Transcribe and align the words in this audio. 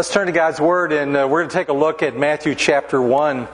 Let's 0.00 0.10
turn 0.10 0.28
to 0.28 0.32
God's 0.32 0.58
Word, 0.58 0.94
and 0.94 1.14
uh, 1.14 1.28
we're 1.30 1.40
going 1.40 1.50
to 1.50 1.54
take 1.54 1.68
a 1.68 1.74
look 1.74 2.02
at 2.02 2.16
Matthew 2.16 2.54
chapter 2.54 3.02
1 3.02 3.46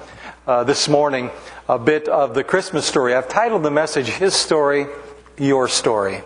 uh, 0.47 0.63
this 0.63 0.89
morning, 0.89 1.33
a 1.69 1.77
bit 1.77 2.07
of 2.07 2.35
the 2.35 2.45
Christmas 2.45 2.87
story. 2.87 3.15
I've 3.15 3.29
titled 3.29 3.65
the 3.65 3.73
message, 3.73 4.07
His 4.07 4.33
Story, 4.33 4.87
Your 5.39 5.67
Story. 5.67 6.23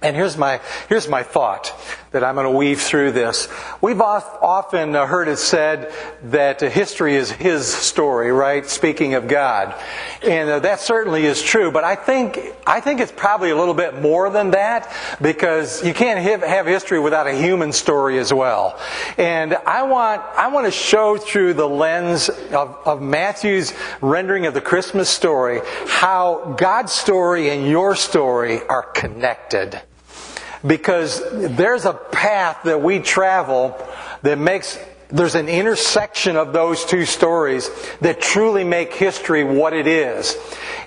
And 0.00 0.16
here's 0.16 0.38
my, 0.38 0.62
here's 0.88 1.06
my 1.06 1.22
thought 1.22 1.68
that 2.16 2.24
I'm 2.24 2.34
going 2.34 2.46
to 2.46 2.50
weave 2.50 2.80
through 2.80 3.12
this. 3.12 3.46
We've 3.82 4.00
often 4.00 4.94
heard 4.94 5.28
it 5.28 5.36
said 5.36 5.92
that 6.22 6.62
history 6.62 7.14
is 7.14 7.30
his 7.30 7.66
story, 7.66 8.32
right? 8.32 8.64
Speaking 8.64 9.12
of 9.12 9.28
God. 9.28 9.74
And 10.22 10.48
uh, 10.48 10.60
that 10.60 10.80
certainly 10.80 11.26
is 11.26 11.42
true, 11.42 11.70
but 11.70 11.84
I 11.84 11.94
think, 11.94 12.40
I 12.66 12.80
think 12.80 13.00
it's 13.00 13.12
probably 13.12 13.50
a 13.50 13.56
little 13.56 13.74
bit 13.74 14.00
more 14.00 14.30
than 14.30 14.52
that 14.52 14.90
because 15.20 15.84
you 15.84 15.92
can't 15.92 16.18
have 16.42 16.66
history 16.66 16.98
without 16.98 17.26
a 17.26 17.34
human 17.34 17.70
story 17.70 18.18
as 18.18 18.32
well. 18.32 18.80
And 19.18 19.52
I 19.54 19.82
want, 19.82 20.22
I 20.22 20.48
want 20.48 20.64
to 20.64 20.72
show 20.72 21.18
through 21.18 21.52
the 21.52 21.68
lens 21.68 22.30
of, 22.30 22.78
of 22.86 23.02
Matthew's 23.02 23.74
rendering 24.00 24.46
of 24.46 24.54
the 24.54 24.62
Christmas 24.62 25.10
story 25.10 25.60
how 25.86 26.54
God's 26.56 26.92
story 26.94 27.50
and 27.50 27.68
your 27.68 27.94
story 27.94 28.62
are 28.68 28.84
connected 28.84 29.82
because 30.66 31.22
there's 31.32 31.84
a 31.84 31.92
path 31.92 32.62
that 32.64 32.80
we 32.82 32.98
travel 32.98 33.76
that 34.22 34.38
makes 34.38 34.78
there's 35.08 35.36
an 35.36 35.48
intersection 35.48 36.36
of 36.36 36.52
those 36.52 36.84
two 36.84 37.04
stories 37.04 37.70
that 38.00 38.20
truly 38.20 38.64
make 38.64 38.92
history 38.92 39.44
what 39.44 39.72
it 39.72 39.86
is. 39.86 40.36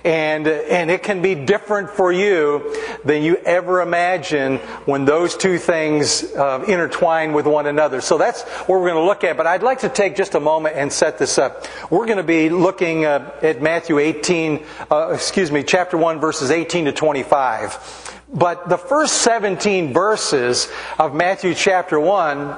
And, 0.04 0.46
and 0.46 0.90
it 0.90 1.02
can 1.02 1.22
be 1.22 1.34
different 1.34 1.90
for 1.90 2.12
you 2.12 2.74
than 3.04 3.22
you 3.22 3.36
ever 3.36 3.80
imagine 3.80 4.58
when 4.84 5.04
those 5.04 5.36
two 5.36 5.58
things 5.58 6.24
uh, 6.34 6.64
intertwine 6.66 7.32
with 7.32 7.46
one 7.46 7.66
another. 7.66 8.00
So 8.00 8.18
that's 8.18 8.42
what 8.42 8.68
we're 8.80 8.90
going 8.90 9.02
to 9.02 9.06
look 9.06 9.24
at. 9.24 9.36
But 9.36 9.46
I'd 9.46 9.62
like 9.62 9.80
to 9.80 9.88
take 9.88 10.16
just 10.16 10.34
a 10.34 10.40
moment 10.40 10.76
and 10.76 10.92
set 10.92 11.18
this 11.18 11.38
up. 11.38 11.66
We're 11.90 12.06
going 12.06 12.18
to 12.18 12.22
be 12.22 12.50
looking 12.50 13.04
uh, 13.04 13.38
at 13.42 13.62
Matthew 13.62 13.98
18, 13.98 14.64
uh, 14.90 15.12
excuse 15.14 15.50
me, 15.50 15.62
chapter 15.62 15.96
1, 15.96 16.20
verses 16.20 16.50
18 16.50 16.86
to 16.86 16.92
25. 16.92 18.18
But 18.32 18.68
the 18.68 18.78
first 18.78 19.22
17 19.22 19.92
verses 19.92 20.70
of 20.98 21.14
Matthew 21.14 21.54
chapter 21.54 21.98
1 21.98 22.56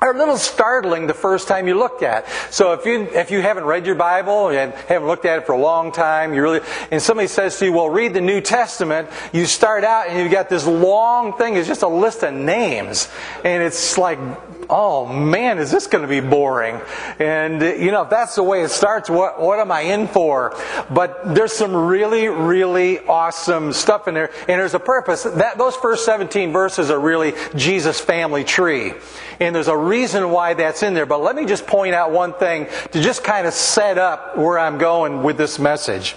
are 0.00 0.14
a 0.14 0.18
little 0.18 0.36
startling 0.36 1.06
the 1.06 1.14
first 1.14 1.48
time 1.48 1.66
you 1.66 1.78
look 1.78 2.02
at. 2.02 2.26
So 2.50 2.72
if 2.72 2.84
you 2.84 3.02
if 3.12 3.30
you 3.30 3.40
haven't 3.40 3.64
read 3.64 3.86
your 3.86 3.94
Bible 3.94 4.48
and 4.48 4.72
haven't 4.74 5.08
looked 5.08 5.24
at 5.24 5.38
it 5.38 5.46
for 5.46 5.52
a 5.52 5.58
long 5.58 5.92
time, 5.92 6.34
you 6.34 6.42
really 6.42 6.60
and 6.90 7.00
somebody 7.00 7.28
says 7.28 7.58
to 7.58 7.66
you, 7.66 7.72
"Well, 7.72 7.88
read 7.88 8.12
the 8.12 8.20
New 8.20 8.40
Testament." 8.40 9.08
You 9.32 9.46
start 9.46 9.84
out 9.84 10.08
and 10.08 10.18
you've 10.18 10.32
got 10.32 10.48
this 10.48 10.66
long 10.66 11.32
thing. 11.38 11.56
It's 11.56 11.68
just 11.68 11.82
a 11.82 11.88
list 11.88 12.22
of 12.22 12.34
names, 12.34 13.08
and 13.44 13.62
it's 13.62 13.96
like, 13.96 14.18
"Oh 14.68 15.06
man, 15.06 15.58
is 15.58 15.70
this 15.70 15.86
going 15.86 16.02
to 16.02 16.08
be 16.08 16.20
boring?" 16.20 16.80
And 17.18 17.60
you 17.60 17.90
know, 17.90 18.02
if 18.02 18.10
that's 18.10 18.34
the 18.34 18.42
way 18.42 18.62
it 18.62 18.70
starts, 18.70 19.08
what 19.10 19.40
what 19.40 19.58
am 19.58 19.70
I 19.70 19.82
in 19.82 20.08
for? 20.08 20.56
But 20.90 21.34
there's 21.34 21.52
some 21.52 21.74
really 21.74 22.28
really 22.28 23.00
awesome 23.00 23.72
stuff 23.72 24.08
in 24.08 24.14
there, 24.14 24.30
and 24.40 24.60
there's 24.60 24.74
a 24.74 24.80
purpose. 24.80 25.24
That 25.24 25.58
those 25.58 25.76
first 25.76 26.04
17 26.04 26.52
verses 26.52 26.90
are 26.90 27.00
really 27.00 27.34
Jesus' 27.54 28.00
family 28.00 28.44
tree, 28.44 28.92
and 29.40 29.54
there's 29.54 29.68
a 29.68 29.76
reason 29.76 30.30
why 30.30 30.54
that's 30.54 30.82
in 30.82 30.94
there, 30.94 31.06
but 31.06 31.22
let 31.22 31.36
me 31.36 31.46
just 31.46 31.66
point 31.66 31.94
out 31.94 32.10
one 32.12 32.32
thing 32.34 32.66
to 32.92 33.00
just 33.00 33.24
kind 33.24 33.46
of 33.46 33.54
set 33.54 33.98
up 33.98 34.36
where 34.36 34.58
I'm 34.58 34.78
going 34.78 35.22
with 35.22 35.36
this 35.36 35.58
message. 35.58 36.14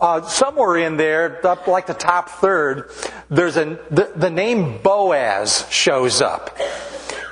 Uh, 0.00 0.22
somewhere 0.22 0.78
in 0.78 0.96
there, 0.96 1.46
up 1.46 1.66
like 1.66 1.86
the 1.86 1.94
top 1.94 2.30
third, 2.30 2.90
there's 3.28 3.58
a 3.58 3.78
the, 3.90 4.10
the 4.16 4.30
name 4.30 4.78
Boaz 4.78 5.66
shows 5.70 6.22
up. 6.22 6.58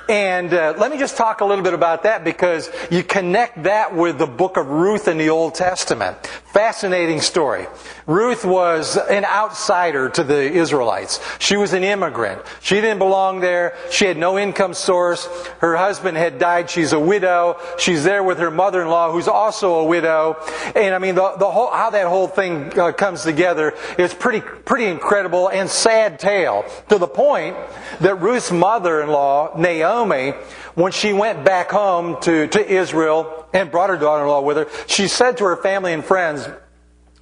And 0.09 0.51
uh, 0.55 0.73
let 0.75 0.89
me 0.89 0.97
just 0.97 1.17
talk 1.17 1.41
a 1.41 1.45
little 1.45 1.63
bit 1.63 1.75
about 1.75 2.01
that 2.01 2.23
because 2.23 2.71
you 2.89 3.03
connect 3.03 3.61
that 3.63 3.95
with 3.95 4.17
the 4.17 4.25
book 4.25 4.57
of 4.57 4.67
Ruth 4.67 5.07
in 5.07 5.19
the 5.19 5.29
Old 5.29 5.53
Testament. 5.53 6.25
Fascinating 6.25 7.21
story. 7.21 7.67
Ruth 8.09 8.43
was 8.43 8.97
an 8.97 9.23
outsider 9.23 10.09
to 10.09 10.23
the 10.23 10.51
Israelites. 10.51 11.19
She 11.37 11.57
was 11.57 11.73
an 11.73 11.83
immigrant. 11.83 12.41
She 12.59 12.73
didn't 12.81 12.97
belong 12.97 13.39
there. 13.39 13.77
She 13.91 14.05
had 14.05 14.17
no 14.17 14.39
income 14.39 14.73
source. 14.73 15.27
Her 15.59 15.77
husband 15.77 16.17
had 16.17 16.39
died. 16.39 16.71
She's 16.71 16.91
a 16.91 16.99
widow. 16.99 17.59
She's 17.77 18.03
there 18.03 18.23
with 18.23 18.39
her 18.39 18.49
mother-in-law 18.49 19.11
who's 19.11 19.27
also 19.27 19.75
a 19.75 19.85
widow. 19.85 20.37
And 20.75 20.95
I 20.95 20.97
mean, 20.97 21.13
the, 21.13 21.35
the 21.37 21.51
whole, 21.51 21.69
how 21.69 21.91
that 21.91 22.07
whole 22.07 22.27
thing 22.27 22.77
uh, 22.79 22.93
comes 22.93 23.21
together 23.21 23.75
is 23.99 24.11
pretty, 24.11 24.41
pretty 24.41 24.85
incredible 24.85 25.47
and 25.47 25.69
sad 25.69 26.17
tale 26.17 26.65
to 26.89 26.97
the 26.97 27.07
point 27.07 27.55
that 27.99 28.15
Ruth's 28.15 28.51
mother-in-law, 28.51 29.55
Naomi, 29.55 30.31
when 30.73 30.91
she 30.91 31.13
went 31.13 31.45
back 31.45 31.69
home 31.69 32.19
to, 32.21 32.47
to 32.47 32.67
Israel 32.67 33.47
and 33.53 33.69
brought 33.69 33.91
her 33.91 33.97
daughter-in-law 33.97 34.41
with 34.41 34.57
her, 34.57 34.67
she 34.87 35.07
said 35.07 35.37
to 35.37 35.43
her 35.43 35.57
family 35.57 35.93
and 35.93 36.03
friends, 36.03 36.49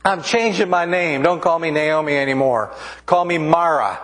I'm 0.06 0.24
changing 0.24 0.69
my 0.69 0.85
name. 0.85 1.22
Don't 1.22 1.41
call 1.41 1.59
me 1.59 1.72
Naomi 1.72 2.16
anymore. 2.16 2.74
Call 3.06 3.25
me 3.25 3.38
Mara. 3.38 4.00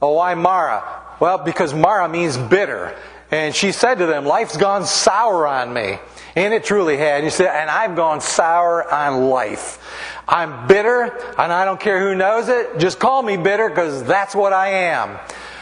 Oh, 0.00 0.12
why 0.14 0.34
Mara? 0.34 0.84
Well, 1.18 1.38
because 1.38 1.74
Mara 1.74 2.08
means 2.08 2.36
bitter. 2.36 2.96
And 3.30 3.54
she 3.54 3.72
said 3.72 3.96
to 3.96 4.06
them, 4.06 4.24
life's 4.24 4.56
gone 4.56 4.86
sour 4.86 5.46
on 5.46 5.72
me. 5.72 5.98
And 6.36 6.54
it 6.54 6.64
truly 6.64 6.96
had. 6.96 7.24
And 7.24 7.32
she 7.32 7.36
said, 7.38 7.48
and 7.48 7.70
I've 7.70 7.96
gone 7.96 8.20
sour 8.20 8.88
on 8.92 9.30
life. 9.30 9.82
I'm 10.28 10.66
bitter, 10.66 11.04
and 11.38 11.52
I 11.52 11.64
don't 11.64 11.80
care 11.80 12.00
who 12.00 12.14
knows 12.14 12.48
it. 12.48 12.78
Just 12.78 12.98
call 12.98 13.22
me 13.22 13.36
bitter 13.36 13.68
because 13.68 14.04
that's 14.04 14.34
what 14.34 14.52
I 14.52 14.68
am. 14.68 15.18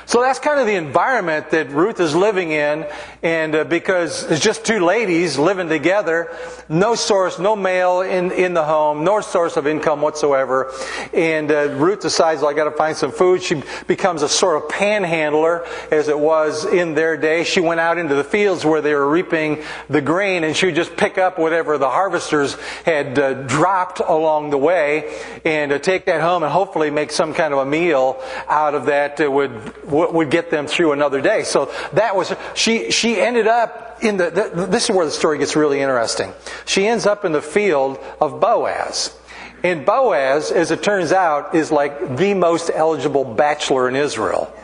So 0.06 0.20
that's 0.20 0.38
kind 0.38 0.60
of 0.60 0.66
the 0.66 0.74
environment 0.74 1.50
that 1.50 1.70
Ruth 1.70 1.98
is 1.98 2.14
living 2.14 2.50
in, 2.50 2.86
and 3.22 3.54
uh, 3.54 3.64
because 3.64 4.30
it's 4.30 4.42
just 4.42 4.64
two 4.64 4.84
ladies 4.84 5.38
living 5.38 5.68
together, 5.68 6.30
no 6.68 6.94
source, 6.94 7.38
no 7.38 7.56
male 7.56 8.02
in, 8.02 8.30
in 8.32 8.52
the 8.52 8.64
home, 8.64 9.02
no 9.02 9.20
source 9.22 9.56
of 9.56 9.66
income 9.66 10.02
whatsoever, 10.02 10.72
and 11.14 11.50
uh, 11.50 11.70
Ruth 11.76 12.00
decides, 12.00 12.42
well, 12.42 12.50
I 12.50 12.54
got 12.54 12.64
to 12.64 12.76
find 12.76 12.96
some 12.96 13.12
food. 13.12 13.42
She 13.42 13.62
becomes 13.86 14.22
a 14.22 14.28
sort 14.28 14.62
of 14.62 14.68
panhandler, 14.68 15.64
as 15.90 16.08
it 16.08 16.18
was 16.18 16.66
in 16.66 16.94
their 16.94 17.16
day. 17.16 17.44
She 17.44 17.60
went 17.60 17.80
out 17.80 17.96
into 17.96 18.14
the 18.14 18.24
fields 18.24 18.64
where 18.64 18.82
they 18.82 18.94
were 18.94 19.08
reaping 19.08 19.62
the 19.88 20.02
grain, 20.02 20.44
and 20.44 20.54
she 20.54 20.66
would 20.66 20.74
just 20.74 20.96
pick 20.96 21.16
up 21.16 21.38
whatever 21.38 21.78
the 21.78 21.90
harvesters 21.90 22.56
had 22.84 23.18
uh, 23.18 23.34
dropped 23.44 24.00
along 24.00 24.50
the 24.50 24.58
way, 24.58 25.18
and 25.46 25.72
uh, 25.72 25.78
take 25.78 26.04
that 26.04 26.20
home, 26.20 26.42
and 26.42 26.52
hopefully 26.52 26.90
make 26.90 27.10
some 27.10 27.32
kind 27.32 27.54
of 27.54 27.60
a 27.60 27.66
meal 27.66 28.22
out 28.48 28.74
of 28.74 28.86
that 28.86 29.16
that 29.16 29.32
would 29.32 29.72
would 29.94 30.30
get 30.30 30.50
them 30.50 30.66
through 30.66 30.92
another 30.92 31.20
day. 31.20 31.44
So 31.44 31.72
that 31.92 32.16
was, 32.16 32.34
she, 32.54 32.90
she 32.90 33.20
ended 33.20 33.46
up 33.46 34.02
in 34.02 34.16
the, 34.16 34.30
the, 34.30 34.66
this 34.66 34.84
is 34.84 34.96
where 34.96 35.06
the 35.06 35.12
story 35.12 35.38
gets 35.38 35.56
really 35.56 35.80
interesting. 35.80 36.32
She 36.66 36.86
ends 36.86 37.06
up 37.06 37.24
in 37.24 37.32
the 37.32 37.42
field 37.42 37.98
of 38.20 38.40
Boaz. 38.40 39.16
And 39.62 39.86
Boaz, 39.86 40.50
as 40.50 40.70
it 40.70 40.82
turns 40.82 41.12
out, 41.12 41.54
is 41.54 41.70
like 41.72 42.16
the 42.16 42.34
most 42.34 42.70
eligible 42.74 43.24
bachelor 43.24 43.88
in 43.88 43.96
Israel. 43.96 44.54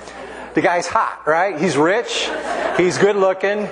The 0.55 0.61
guy's 0.61 0.87
hot, 0.87 1.27
right? 1.27 1.59
He's 1.59 1.77
rich. 1.77 2.29
He's 2.77 2.99
good 2.99 3.17
looking 3.17 3.69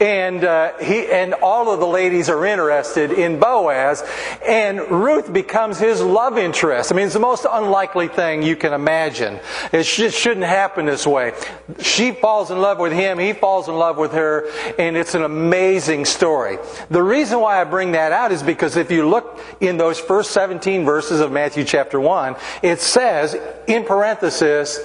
and 0.00 0.44
uh, 0.44 0.76
he 0.78 1.06
and 1.06 1.34
all 1.34 1.72
of 1.72 1.80
the 1.80 1.86
ladies 1.86 2.28
are 2.28 2.44
interested 2.44 3.12
in 3.12 3.38
Boaz, 3.38 4.04
and 4.46 4.80
Ruth 4.90 5.32
becomes 5.32 5.78
his 5.78 6.00
love 6.00 6.38
interest. 6.38 6.92
I 6.92 6.96
mean, 6.96 7.06
it's 7.06 7.14
the 7.14 7.20
most 7.20 7.46
unlikely 7.50 8.08
thing 8.08 8.42
you 8.42 8.56
can 8.56 8.72
imagine. 8.72 9.40
It 9.72 9.84
sh- 9.84 10.12
shouldn't 10.12 10.46
happen 10.46 10.86
this 10.86 11.06
way. 11.06 11.32
She 11.80 12.12
falls 12.12 12.50
in 12.50 12.58
love 12.58 12.78
with 12.78 12.92
him, 12.92 13.18
he 13.18 13.32
falls 13.32 13.68
in 13.68 13.74
love 13.74 13.96
with 13.96 14.12
her, 14.12 14.48
and 14.78 14.96
it's 14.96 15.14
an 15.14 15.22
amazing 15.22 16.04
story. 16.04 16.58
The 16.90 17.02
reason 17.02 17.40
why 17.40 17.60
I 17.60 17.64
bring 17.64 17.92
that 17.92 18.12
out 18.12 18.32
is 18.32 18.42
because 18.42 18.76
if 18.76 18.90
you 18.90 19.08
look 19.08 19.40
in 19.60 19.76
those 19.76 19.98
first 19.98 20.30
17 20.32 20.84
verses 20.84 21.20
of 21.20 21.32
Matthew 21.32 21.64
chapter 21.64 22.00
1, 22.00 22.36
it 22.62 22.80
says 22.80 23.36
in 23.66 23.84
parenthesis, 23.84 24.78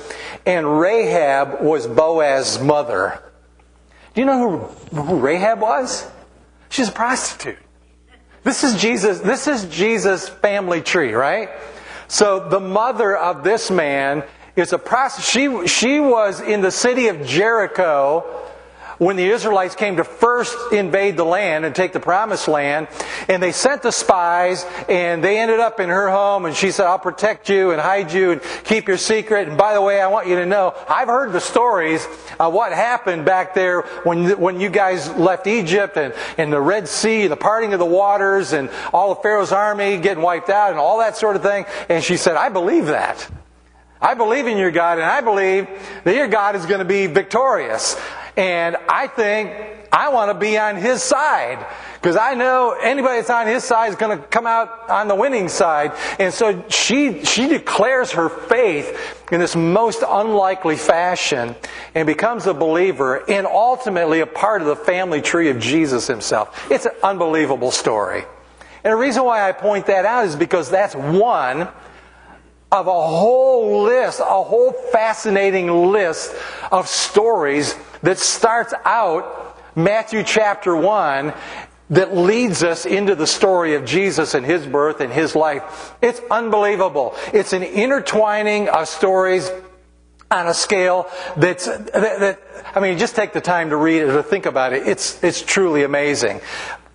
and 0.46 0.80
Rahab 0.80 1.62
was 1.62 1.88
Boaz's 1.88 2.60
mother. 2.60 3.22
Do 4.14 4.22
you 4.22 4.26
know 4.26 4.70
who, 4.92 5.02
who 5.02 5.20
Rahab 5.20 5.62
was? 5.62 6.10
She's 6.70 6.90
a 6.90 6.92
prostitute. 6.92 7.58
This 8.44 8.64
is 8.64 8.80
Jesus, 8.80 9.20
this 9.20 9.48
is 9.48 9.66
Jesus' 9.66 10.28
family 10.28 10.82
tree, 10.82 11.14
right? 11.14 11.50
So 12.08 12.48
the 12.50 12.60
mother 12.60 13.16
of 13.16 13.44
this 13.44 13.72
man 13.72 14.24
is 14.56 14.74
a 14.74 14.78
prostitute. 14.78 15.70
She, 15.70 15.88
she 15.88 16.00
was 16.00 16.42
in 16.42 16.62
the 16.62 16.72
city 16.72 17.08
of 17.08 17.26
Jericho 17.26 18.24
when 18.98 19.16
the 19.16 19.26
Israelites 19.26 19.76
came 19.76 19.98
to 19.98 20.04
first 20.04 20.56
invade 20.72 21.18
the 21.18 21.24
land 21.24 21.66
and 21.66 21.76
take 21.76 21.94
the 21.94 22.00
promised 22.00 22.48
land, 22.48 22.88
and 23.28 23.42
they 23.42 23.52
sent 23.52 23.82
the 23.82 23.92
spies, 23.92 24.66
and 24.90 25.24
they 25.24 25.40
ended 25.40 25.60
up 25.60 25.80
in 25.80 25.90
her 25.90 26.10
home, 26.10 26.46
and 26.46 26.56
she 26.56 26.72
said, 26.72 26.86
I'll 26.86 27.00
protect 27.00 27.50
you 27.50 27.72
and 27.72 27.82
hide 27.82 28.12
you 28.12 28.32
and 28.32 28.42
keep 28.64 28.88
your 28.88 28.98
secret. 28.98 29.48
And 29.48 29.58
by 29.58 29.74
the 29.74 29.82
way, 29.82 30.02
I 30.02 30.08
want 30.08 30.28
you 30.28 30.36
to 30.36 30.46
know, 30.46 30.74
I've 30.88 31.08
heard 31.08 31.34
the 31.34 31.42
stories 31.42 32.06
of 32.40 32.54
what 32.54 32.72
happened 32.72 33.26
back 33.26 33.54
there 33.54 33.82
when, 34.04 34.40
when 34.40 34.60
you 34.60 34.70
guys 34.70 35.10
left 35.16 35.48
Egypt 35.48 35.98
and, 35.98 36.14
and 36.38 36.52
the 36.52 36.62
Red 36.62 36.88
Sea, 36.88 37.24
and 37.24 37.32
the 37.32 37.38
parting 37.38 37.74
of 37.74 37.80
the 37.80 37.86
waters, 37.86 38.54
and 38.54 38.70
all 38.94 39.12
of 39.12 39.22
Pharaoh's 39.22 39.52
army 39.52 39.98
getting 39.98 40.24
wiped 40.24 40.50
out, 40.50 40.72
and 40.72 40.80
all 40.80 41.00
that 41.00 41.18
sort 41.18 41.36
of 41.36 41.42
thing. 41.42 41.66
And 41.90 42.04
she 42.04 42.18
said, 42.18 42.36
I 42.36 42.50
believe 42.50 42.88
that. 42.88 43.30
I 44.02 44.16
believe 44.16 44.48
in 44.48 44.58
your 44.58 44.72
God, 44.72 44.98
and 44.98 45.08
I 45.08 45.22
believe 45.22 45.68
that 46.04 46.14
your 46.14 46.28
God 46.28 46.58
is 46.58 46.66
going 46.66 46.80
to 46.80 46.86
be 46.86 47.08
victorious. 47.08 47.96
And 48.36 48.78
I 48.90 49.08
think 49.08 49.52
I 49.92 50.10
want 50.10 50.32
to 50.32 50.38
be 50.38 50.58
on 50.58 50.76
his 50.76 51.04
side. 51.04 51.66
Because 51.94 52.18
I 52.18 52.34
know 52.34 52.76
anybody 52.82 53.18
that's 53.18 53.30
on 53.30 53.48
his 53.48 53.64
side 53.64 53.90
is 53.90 53.96
going 53.96 54.18
to 54.18 54.24
come 54.26 54.48
out 54.48 54.90
on 54.90 55.08
the 55.08 55.16
winning 55.16 55.48
side. 55.48 55.94
And 56.20 56.34
so 56.34 56.66
she, 56.68 57.24
she 57.24 57.48
declares 57.48 58.12
her 58.12 58.28
faith 58.28 59.24
in 59.32 59.40
this 59.40 59.56
most 59.56 60.04
unlikely 60.08 60.76
fashion 60.76 61.56
and 61.96 62.06
becomes 62.06 62.48
a 62.48 62.54
believer 62.54 63.24
and 63.30 63.46
ultimately 63.46 64.20
a 64.20 64.26
part 64.26 64.62
of 64.62 64.68
the 64.68 64.76
family 64.76 65.22
tree 65.22 65.50
of 65.50 65.60
Jesus 65.60 66.08
himself. 66.08 66.70
It's 66.72 66.86
an 66.86 66.94
unbelievable 67.04 67.72
story. 67.72 68.24
And 68.84 68.92
the 68.92 68.98
reason 68.98 69.24
why 69.24 69.48
I 69.48 69.52
point 69.54 69.86
that 69.86 70.06
out 70.06 70.26
is 70.26 70.36
because 70.36 70.70
that's 70.70 70.96
one 70.96 71.70
of 72.72 72.88
a 72.88 73.08
whole 73.08 73.84
list, 73.84 74.20
a 74.20 74.24
whole 74.24 74.74
fascinating 74.92 75.70
list 75.92 76.36
of 76.72 76.88
stories 76.88 77.76
that 78.04 78.20
starts 78.20 78.74
out 78.86 79.58
Matthew 79.76 80.24
chapter 80.24 80.76
1 80.76 81.34
that 81.90 82.16
leads 82.16 82.64
us 82.64 82.86
into 82.86 83.16
the 83.16 83.28
story 83.28 83.76
of 83.76 83.86
Jesus 83.86 84.34
and 84.34 84.46
his 84.46 84.66
birth 84.66 85.02
and 85.02 85.12
his 85.12 85.36
life. 85.36 85.96
It's 86.02 86.22
unbelievable. 86.30 87.16
It's 87.34 87.54
an 87.54 87.64
intertwining 87.64 88.70
of 88.70 88.88
stories 88.88 89.52
on 90.32 90.48
a 90.48 90.54
scale 90.54 91.08
that's 91.38 91.66
that, 91.66 91.92
that, 91.92 92.40
I 92.74 92.80
mean 92.80 92.98
just 92.98 93.16
take 93.16 93.34
the 93.34 93.42
time 93.42 93.70
to 93.70 93.78
read 93.78 94.02
it 94.02 94.10
or 94.10 94.24
think 94.24 94.46
about 94.46 94.74
it. 94.74 94.88
It's 94.88 95.24
it's 95.24 95.42
truly 95.42 95.84
amazing. 95.84 96.42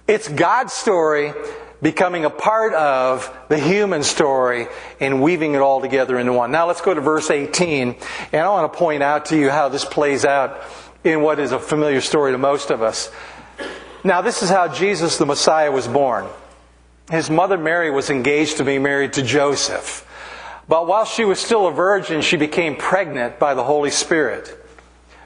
It's 0.09 0.29
God's 0.29 0.73
story 0.73 1.33
becoming 1.81 2.25
a 2.25 2.31
part 2.31 2.75
of 2.75 3.33
the 3.49 3.59
human 3.59 4.03
story 4.03 4.67
and 4.99 5.23
weaving 5.23 5.55
it 5.55 5.61
all 5.61 5.81
together 5.81 6.19
into 6.19 6.33
one. 6.33 6.51
Now 6.51 6.67
let's 6.67 6.81
go 6.81 6.93
to 6.93 7.01
verse 7.01 7.31
18, 7.31 7.95
and 8.33 8.43
I 8.43 8.49
want 8.49 8.73
to 8.73 8.77
point 8.77 9.05
out 9.05 9.27
to 9.27 9.39
you 9.39 9.51
how 9.51 9.69
this 9.69 9.85
plays 9.85 10.25
out 10.25 10.61
in 11.05 11.23
what 11.23 11.39
is 11.39 11.53
a 11.53 11.59
familiar 11.59 12.00
story 12.00 12.33
to 12.33 12.39
most 12.39 12.71
of 12.71 12.83
us. 12.83 13.11
Now, 14.05 14.23
this 14.23 14.43
is 14.43 14.50
how 14.50 14.69
Jesus 14.69 15.19
the 15.19 15.27
Messiah 15.27 15.71
was 15.71 15.89
born. 15.89 16.27
His 17.11 17.31
mother 17.31 17.59
Mary 17.59 17.91
was 17.91 18.11
engaged 18.11 18.59
to 18.59 18.65
be 18.65 18.79
married 18.79 19.15
to 19.15 19.23
Joseph. 19.23 20.05
But 20.69 20.87
while 20.87 21.06
she 21.06 21.25
was 21.25 21.41
still 21.41 21.67
a 21.67 21.73
virgin, 21.73 22.21
she 22.21 22.37
became 22.37 22.77
pregnant 22.77 23.39
by 23.39 23.55
the 23.55 23.65
Holy 23.65 23.91
Spirit. 23.91 24.55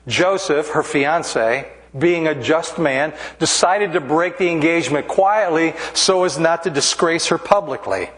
Joseph, 0.06 0.68
her 0.70 0.82
fiance, 0.82 1.70
being 1.98 2.26
a 2.26 2.40
just 2.40 2.78
man, 2.78 3.12
decided 3.38 3.92
to 3.92 4.00
break 4.00 4.38
the 4.38 4.48
engagement 4.48 5.08
quietly 5.08 5.74
so 5.94 6.24
as 6.24 6.38
not 6.38 6.62
to 6.62 6.70
disgrace 6.70 7.26
her 7.26 7.38
publicly. 7.38 8.08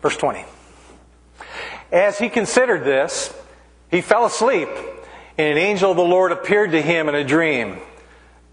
Verse 0.00 0.16
20. 0.16 0.44
As 1.90 2.18
he 2.18 2.28
considered 2.28 2.84
this, 2.84 3.34
he 3.92 4.00
fell 4.00 4.24
asleep, 4.24 4.70
and 5.38 5.46
an 5.46 5.58
angel 5.58 5.90
of 5.90 5.98
the 5.98 6.02
Lord 6.02 6.32
appeared 6.32 6.72
to 6.72 6.80
him 6.82 7.08
in 7.10 7.14
a 7.14 7.22
dream. 7.22 7.78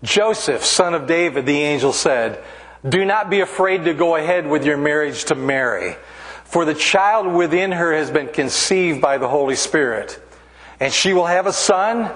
Joseph, 0.04 0.64
son 0.66 0.94
of 0.94 1.08
David, 1.08 1.46
the 1.46 1.62
angel 1.62 1.94
said, 1.94 2.44
Do 2.88 3.06
not 3.06 3.30
be 3.30 3.40
afraid 3.40 3.86
to 3.86 3.94
go 3.94 4.18
ahead 4.18 4.46
with 4.46 4.66
your 4.66 4.78
marriage 4.78 5.24
to 5.26 5.36
Mary, 5.36 5.96
for 6.44 6.66
the 6.66 6.74
child 6.74 7.34
within 7.34 7.72
her 7.72 7.96
has 7.96 8.12
been 8.12 8.28
conceived 8.28 9.02
by 9.02 9.18
the 9.18 9.30
Holy 9.30 9.56
Spirit. 9.56 10.22
And 10.82 10.92
she 10.92 11.14
will 11.14 11.26
have 11.26 11.48
a 11.48 11.54
son, 11.54 12.12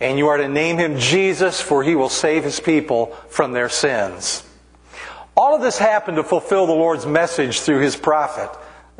and 0.00 0.16
you 0.16 0.28
are 0.28 0.38
to 0.38 0.48
name 0.48 0.78
him 0.78 0.98
Jesus, 0.98 1.60
for 1.60 1.82
he 1.82 1.94
will 1.94 2.08
save 2.08 2.42
his 2.42 2.58
people 2.58 3.06
from 3.28 3.52
their 3.52 3.68
sins. 3.68 4.48
All 5.36 5.54
of 5.54 5.60
this 5.60 5.76
happened 5.76 6.16
to 6.16 6.24
fulfill 6.24 6.66
the 6.66 6.72
Lord's 6.72 7.06
message 7.06 7.60
through 7.60 7.80
his 7.80 7.96
prophet, 7.96 8.50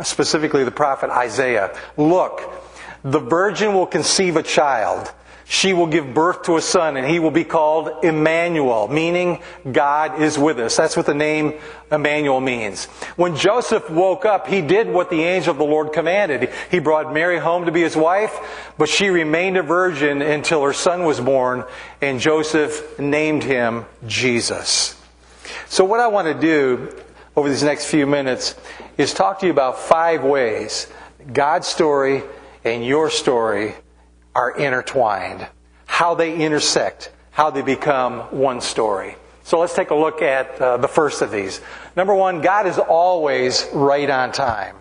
specifically 0.03 0.65
the 0.65 0.71
prophet 0.71 1.11
Isaiah. 1.11 1.75
Look, 1.97 2.62
the 3.05 3.21
virgin 3.21 3.75
will 3.75 3.87
conceive 3.87 4.37
a 4.37 4.43
child 4.43 5.13
she 5.53 5.75
will 5.75 5.87
give 5.87 6.15
birth 6.15 6.45
to 6.45 6.57
a 6.57 6.63
son, 6.63 6.97
and 6.97 7.07
he 7.07 7.19
will 7.19 7.31
be 7.31 7.45
called 7.45 8.05
Emmanuel, 8.05 8.89
meaning 8.89 9.43
God 9.71 10.19
is 10.19 10.39
with 10.39 10.59
us. 10.59 10.77
That's 10.77 10.97
what 10.97 11.05
the 11.05 11.13
name 11.13 11.61
Emmanuel 11.91 12.41
means. 12.41 12.87
When 13.17 13.37
Joseph 13.37 13.91
woke 13.91 14.25
up, 14.25 14.47
he 14.47 14.63
did 14.63 14.89
what 14.89 15.11
the 15.11 15.23
angel 15.23 15.51
of 15.51 15.59
the 15.59 15.65
Lord 15.65 15.93
commanded. 15.93 16.51
He 16.71 16.79
brought 16.79 17.13
Mary 17.13 17.39
home 17.39 17.67
to 17.67 17.71
be 17.71 17.83
his 17.83 17.95
wife, 17.95 18.75
but 18.79 18.89
she 18.89 19.11
remained 19.11 19.59
a 19.59 19.63
virgin 19.63 20.23
until 20.23 20.63
her 20.63 20.73
son 20.73 21.05
was 21.05 21.21
born, 21.21 21.65
and 22.01 22.19
Joseph 22.19 22.99
named 22.99 23.43
him 23.43 23.85
Jesus. 24.07 24.99
So, 25.67 25.85
what 25.85 26.01
I 26.01 26.07
want 26.07 26.29
to 26.29 26.41
do 26.41 26.97
over 27.37 27.51
these 27.51 27.63
next 27.63 27.87
few 27.87 28.07
minutes 28.07 28.55
is 28.97 29.13
talk 29.13 29.41
to 29.41 29.47
you 29.47 29.53
about 29.53 29.79
five 29.79 30.25
ways 30.25 30.87
God's 31.33 31.67
story 31.67 32.23
and 32.65 32.85
your 32.85 33.11
story 33.11 33.75
are 34.35 34.51
intertwined, 34.51 35.47
how 35.87 36.15
they 36.15 36.37
intersect, 36.37 37.11
how 37.31 37.51
they 37.51 37.63
become 37.63 38.21
one 38.37 38.61
story. 38.61 39.17
So 39.45 39.59
let's 39.59 39.75
take 39.75 39.91
a 39.91 39.95
look 39.95 40.23
at 40.23 40.61
uh, 40.61 40.77
the 40.77 40.89
first 40.89 41.21
of 41.23 41.31
these. 41.31 41.61
Number 41.97 42.15
one, 42.15 42.41
God 42.41 42.67
is 42.67 42.79
always 42.79 43.69
right 43.73 44.09
on 44.09 44.33
time. 44.33 44.77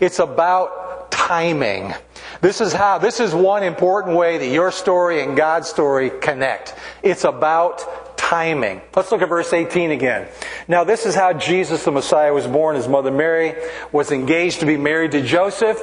It's 0.00 0.20
about 0.20 1.10
timing. 1.10 1.92
This 2.40 2.60
is 2.60 2.72
how, 2.72 2.98
this 2.98 3.20
is 3.20 3.34
one 3.34 3.62
important 3.62 4.16
way 4.16 4.38
that 4.38 4.48
your 4.48 4.70
story 4.70 5.22
and 5.22 5.36
God's 5.36 5.68
story 5.68 6.10
connect. 6.10 6.74
It's 7.02 7.24
about 7.24 8.16
timing. 8.16 8.80
Let's 8.94 9.10
look 9.10 9.22
at 9.22 9.28
verse 9.28 9.52
18 9.52 9.90
again. 9.90 10.28
Now, 10.68 10.84
this 10.84 11.06
is 11.06 11.14
how 11.14 11.32
Jesus 11.32 11.84
the 11.84 11.90
Messiah 11.90 12.32
was 12.32 12.46
born. 12.46 12.76
His 12.76 12.88
mother 12.88 13.10
Mary 13.10 13.54
was 13.92 14.12
engaged 14.12 14.60
to 14.60 14.66
be 14.66 14.76
married 14.76 15.12
to 15.12 15.22
Joseph. 15.22 15.82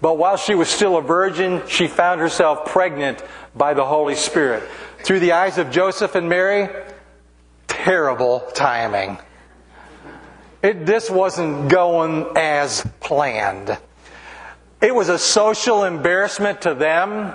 But 0.00 0.16
while 0.16 0.36
she 0.36 0.54
was 0.54 0.68
still 0.68 0.96
a 0.96 1.02
virgin, 1.02 1.62
she 1.68 1.86
found 1.86 2.20
herself 2.20 2.66
pregnant 2.66 3.22
by 3.54 3.74
the 3.74 3.84
Holy 3.84 4.14
Spirit. 4.14 4.62
Through 5.04 5.20
the 5.20 5.32
eyes 5.32 5.58
of 5.58 5.70
Joseph 5.70 6.14
and 6.14 6.28
Mary, 6.28 6.68
terrible 7.66 8.40
timing. 8.54 9.18
It, 10.62 10.84
this 10.86 11.10
wasn't 11.10 11.68
going 11.68 12.26
as 12.36 12.86
planned. 13.00 13.76
It 14.80 14.94
was 14.94 15.08
a 15.08 15.18
social 15.18 15.84
embarrassment 15.84 16.62
to 16.62 16.74
them 16.74 17.34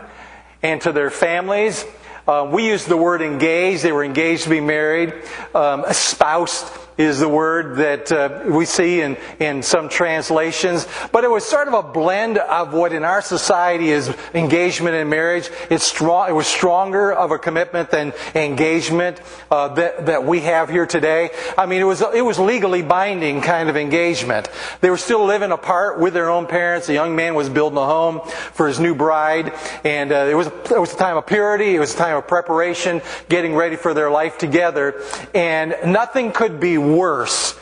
and 0.64 0.82
to 0.82 0.92
their 0.92 1.12
families. 1.12 1.86
Uh, 2.28 2.50
we 2.52 2.68
use 2.68 2.86
the 2.86 2.98
word 2.98 3.22
engaged. 3.22 3.84
They 3.84 3.92
were 3.92 4.04
engaged 4.04 4.44
to 4.44 4.50
be 4.50 4.62
married, 4.62 5.14
um, 5.54 5.86
espoused 5.86 6.66
is 6.97 7.19
the 7.19 7.27
word 7.30 7.77
that 7.77 8.12
uh, 8.12 8.44
we 8.47 8.65
see 8.65 9.01
in, 9.01 9.18
in 9.39 9.62
some 9.62 9.89
translations. 9.89 10.88
But 11.12 11.24
it 11.24 11.30
was 11.30 11.44
sort 11.45 11.68
of 11.68 11.74
a 11.74 11.83
blend 11.83 12.38
of 12.38 12.74
what 12.74 12.94
in 12.94 13.03
our 13.03 13.21
society 13.21 13.89
is 13.89 14.15
engagement 14.33 14.95
and 14.95 15.09
marriage. 15.09 15.50
It's 15.69 15.83
strong, 15.83 16.30
it 16.30 16.33
was 16.33 16.47
stronger 16.47 17.12
of 17.12 17.31
a 17.31 17.38
commitment 17.38 17.92
than 17.92 18.14
engagement 18.33 19.21
uh, 19.52 19.69
that, 19.75 20.06
that 20.06 20.23
we 20.25 20.42
have 20.42 20.69
here 20.69 20.85
today. 20.85 21.31
I 21.57 21.66
mean, 21.66 21.81
it 21.81 21.85
was, 21.85 22.02
it 22.02 22.23
was 22.23 22.40
legally 22.40 22.81
binding 22.81 23.42
kind 23.42 23.69
of 23.69 23.75
engagement. 23.75 24.49
They 24.81 24.90
were 24.90 24.97
still 24.97 25.25
living 25.25 25.52
apart 25.52 25.99
with 25.99 26.14
their 26.14 26.30
own 26.30 26.47
parents. 26.47 26.87
The 26.87 26.94
young 26.94 27.16
man 27.16 27.35
was 27.35 27.49
building 27.49 27.78
a 27.78 27.85
home 27.85 28.21
for 28.54 28.68
his 28.68 28.80
new 28.80 28.95
bride. 28.95 29.54
And 29.83 30.11
uh, 30.11 30.28
it, 30.30 30.35
was, 30.35 30.47
it 30.47 30.80
was 30.80 30.94
a 30.94 30.97
time 30.97 31.18
of 31.18 31.28
purity. 31.28 31.75
It 31.75 31.80
was 31.80 31.94
a 31.94 31.97
time 31.97 32.16
of 32.16 32.28
preparation, 32.28 33.02
getting 33.28 33.54
ready 33.54 33.75
for 33.75 33.94
their 33.94 34.09
life 34.09 34.37
together. 34.37 35.02
And 35.33 35.75
nothing 35.85 36.31
could 36.31 36.59
be 36.59 36.78
worse 36.94 37.57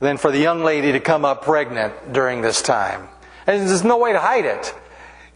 than 0.00 0.16
for 0.16 0.30
the 0.30 0.38
young 0.38 0.62
lady 0.62 0.92
to 0.92 1.00
come 1.00 1.24
up 1.24 1.44
pregnant 1.44 2.12
during 2.12 2.42
this 2.42 2.62
time. 2.62 3.08
And 3.46 3.68
there's 3.68 3.84
no 3.84 3.98
way 3.98 4.12
to 4.12 4.18
hide 4.18 4.44
it. 4.44 4.74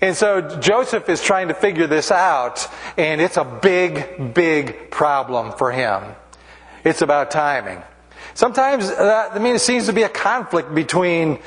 And 0.00 0.16
so 0.16 0.40
Joseph 0.60 1.08
is 1.08 1.22
trying 1.22 1.48
to 1.48 1.54
figure 1.54 1.86
this 1.86 2.10
out, 2.10 2.66
and 2.96 3.20
it's 3.20 3.36
a 3.36 3.44
big, 3.44 4.34
big 4.34 4.90
problem 4.90 5.52
for 5.52 5.70
him. 5.70 6.02
It's 6.84 7.02
about 7.02 7.30
timing. 7.30 7.82
Sometimes, 8.34 8.90
I 8.90 9.38
mean, 9.38 9.54
it 9.54 9.60
seems 9.60 9.86
to 9.86 9.92
be 9.92 10.02
a 10.02 10.08
conflict 10.08 10.74
between 10.74 11.38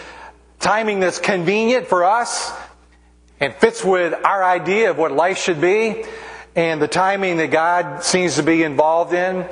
timing 0.59 0.99
that's 0.99 1.17
convenient 1.17 1.87
for 1.87 2.03
us 2.03 2.51
and 3.39 3.53
fits 3.55 3.83
with 3.83 4.13
our 4.23 4.43
idea 4.43 4.91
of 4.91 4.97
what 4.97 5.11
life 5.11 5.39
should 5.39 5.59
be, 5.59 6.05
and 6.55 6.79
the 6.79 6.87
timing 6.87 7.37
that 7.37 7.49
God 7.49 8.03
seems 8.03 8.35
to 8.35 8.43
be 8.43 8.61
involved 8.61 9.13
in. 9.13 9.49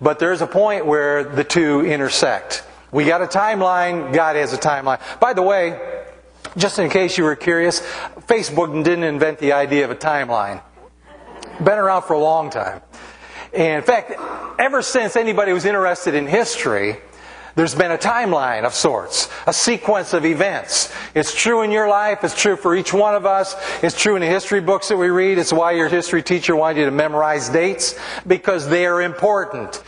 But 0.00 0.18
there's 0.18 0.40
a 0.40 0.46
point 0.46 0.86
where 0.86 1.24
the 1.24 1.44
two 1.44 1.84
intersect. 1.84 2.64
We 2.90 3.04
got 3.04 3.22
a 3.22 3.26
timeline, 3.26 4.12
God 4.12 4.36
has 4.36 4.52
a 4.52 4.58
timeline. 4.58 5.00
By 5.20 5.32
the 5.34 5.42
way, 5.42 5.78
just 6.56 6.78
in 6.78 6.90
case 6.90 7.18
you 7.18 7.24
were 7.24 7.36
curious, 7.36 7.80
Facebook 8.26 8.72
didn't 8.82 9.04
invent 9.04 9.38
the 9.38 9.52
idea 9.52 9.84
of 9.84 9.90
a 9.90 9.96
timeline. 9.96 10.62
Been 11.58 11.78
around 11.78 12.02
for 12.02 12.14
a 12.14 12.18
long 12.18 12.50
time. 12.50 12.80
And 13.52 13.78
in 13.78 13.82
fact, 13.82 14.12
ever 14.58 14.82
since 14.82 15.16
anybody 15.16 15.52
was 15.52 15.64
interested 15.64 16.14
in 16.14 16.26
history, 16.26 16.96
there's 17.56 17.74
been 17.74 17.90
a 17.90 17.98
timeline 17.98 18.64
of 18.64 18.74
sorts, 18.74 19.28
a 19.46 19.52
sequence 19.52 20.12
of 20.12 20.24
events. 20.24 20.92
It's 21.14 21.34
true 21.34 21.62
in 21.62 21.70
your 21.70 21.88
life, 21.88 22.24
it's 22.24 22.40
true 22.40 22.56
for 22.56 22.74
each 22.74 22.92
one 22.92 23.14
of 23.14 23.26
us, 23.26 23.56
it's 23.82 23.98
true 23.98 24.16
in 24.16 24.20
the 24.20 24.28
history 24.28 24.60
books 24.60 24.88
that 24.88 24.96
we 24.96 25.08
read. 25.08 25.38
It's 25.38 25.52
why 25.52 25.72
your 25.72 25.88
history 25.88 26.22
teacher 26.22 26.54
wanted 26.54 26.80
you 26.80 26.84
to 26.86 26.90
memorize 26.90 27.48
dates, 27.48 27.98
because 28.26 28.68
they 28.68 28.86
are 28.86 29.02
important. 29.02 29.82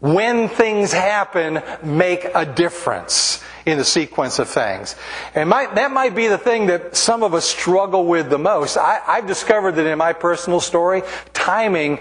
When 0.00 0.48
things 0.48 0.92
happen, 0.92 1.60
make 1.82 2.24
a 2.34 2.46
difference 2.46 3.42
in 3.66 3.78
the 3.78 3.84
sequence 3.84 4.38
of 4.38 4.48
things. 4.48 4.94
And 5.34 5.50
that 5.50 5.90
might 5.90 6.14
be 6.14 6.28
the 6.28 6.38
thing 6.38 6.66
that 6.66 6.96
some 6.96 7.22
of 7.22 7.34
us 7.34 7.44
struggle 7.44 8.06
with 8.06 8.30
the 8.30 8.38
most. 8.38 8.76
I, 8.76 9.00
I've 9.06 9.26
discovered 9.26 9.72
that 9.72 9.86
in 9.86 9.98
my 9.98 10.12
personal 10.12 10.60
story, 10.60 11.02
timing 11.34 11.98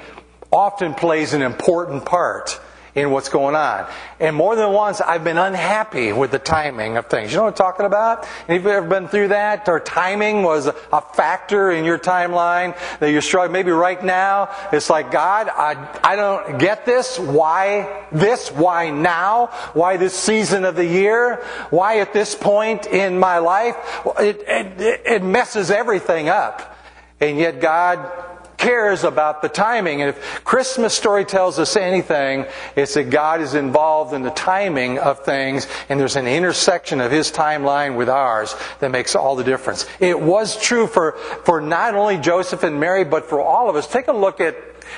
often 0.51 0.93
plays 0.93 1.33
an 1.33 1.41
important 1.41 2.05
part 2.05 2.61
in 2.97 3.11
what's 3.11 3.29
going 3.29 3.55
on. 3.55 3.87
And 4.19 4.35
more 4.35 4.55
than 4.55 4.71
once, 4.71 5.01
I've 5.01 5.23
been 5.23 5.37
unhappy 5.37 6.11
with 6.11 6.31
the 6.31 6.39
timing 6.39 6.97
of 6.97 7.05
things. 7.05 7.31
You 7.31 7.37
know 7.37 7.43
what 7.43 7.49
I'm 7.49 7.57
talking 7.57 7.85
about? 7.85 8.25
Have 8.25 8.63
you 8.63 8.69
ever 8.71 8.87
been 8.87 9.07
through 9.07 9.27
that? 9.27 9.69
Or 9.69 9.79
timing 9.79 10.41
was 10.41 10.65
a 10.65 11.01
factor 11.13 11.69
in 11.69 11.85
your 11.85 11.99
timeline 11.99 12.75
that 12.99 13.11
you're 13.11 13.21
struggling. 13.21 13.53
Maybe 13.53 13.69
right 13.69 14.03
now, 14.03 14.49
it's 14.73 14.89
like, 14.89 15.11
God, 15.11 15.47
I, 15.47 15.99
I 16.03 16.15
don't 16.15 16.57
get 16.57 16.87
this. 16.87 17.19
Why 17.19 18.05
this? 18.11 18.49
Why 18.51 18.89
now? 18.89 19.47
Why 19.73 19.97
this 19.97 20.15
season 20.15 20.65
of 20.65 20.75
the 20.75 20.85
year? 20.85 21.35
Why 21.69 21.99
at 21.99 22.13
this 22.13 22.33
point 22.33 22.87
in 22.87 23.19
my 23.19 23.37
life? 23.37 23.75
It, 24.17 24.43
it, 24.47 25.01
it 25.05 25.23
messes 25.23 25.69
everything 25.69 26.29
up. 26.29 26.75
And 27.19 27.37
yet 27.37 27.61
God 27.61 28.26
cares 28.67 29.05
about 29.05 29.41
the 29.41 29.47
timing. 29.47 30.01
And 30.01 30.09
if 30.09 30.43
Christmas 30.43 30.93
story 30.93 31.23
tells 31.23 31.57
us 31.57 31.77
anything, 31.77 32.45
it's 32.75 32.95
that 32.95 33.09
God 33.09 33.39
is 33.39 33.53
involved 33.53 34.13
in 34.13 34.23
the 34.23 34.29
timing 34.31 34.99
of 34.99 35.23
things, 35.23 35.67
and 35.87 35.97
there's 35.97 36.17
an 36.17 36.27
intersection 36.27 36.99
of 36.99 37.09
His 37.09 37.31
timeline 37.31 37.95
with 37.95 38.09
ours 38.09 38.55
that 38.81 38.91
makes 38.91 39.15
all 39.15 39.37
the 39.37 39.43
difference. 39.45 39.85
It 40.01 40.19
was 40.19 40.61
true 40.61 40.85
for, 40.85 41.13
for 41.45 41.61
not 41.61 41.95
only 41.95 42.17
Joseph 42.17 42.63
and 42.63 42.77
Mary, 42.77 43.05
but 43.05 43.23
for 43.23 43.39
all 43.39 43.69
of 43.69 43.77
us. 43.77 43.87
Take 43.87 44.09
a 44.09 44.13
look 44.13 44.41
at, 44.41 44.57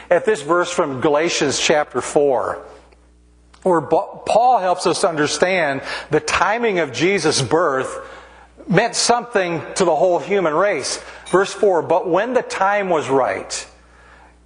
at 0.10 0.26
this 0.26 0.42
verse 0.42 0.72
from 0.72 1.00
Galatians 1.00 1.60
chapter 1.60 2.02
4 2.02 2.66
where 3.64 3.82
Paul 3.82 4.60
helps 4.60 4.88
us 4.88 5.04
understand 5.04 5.82
the 6.12 6.22
timing 6.22 6.80
of 6.80 6.94
Jesus' 6.94 7.42
birth 7.42 7.94
meant 8.70 8.96
something 8.96 9.62
to 9.76 9.84
the 9.84 9.96
whole 9.96 10.20
human 10.20 10.54
race. 10.54 11.04
Verse 11.32 11.54
4 11.54 11.82
But 11.82 12.08
when 12.08 12.34
the 12.34 12.42
time 12.42 12.90
was 12.90 13.10
right, 13.10 13.68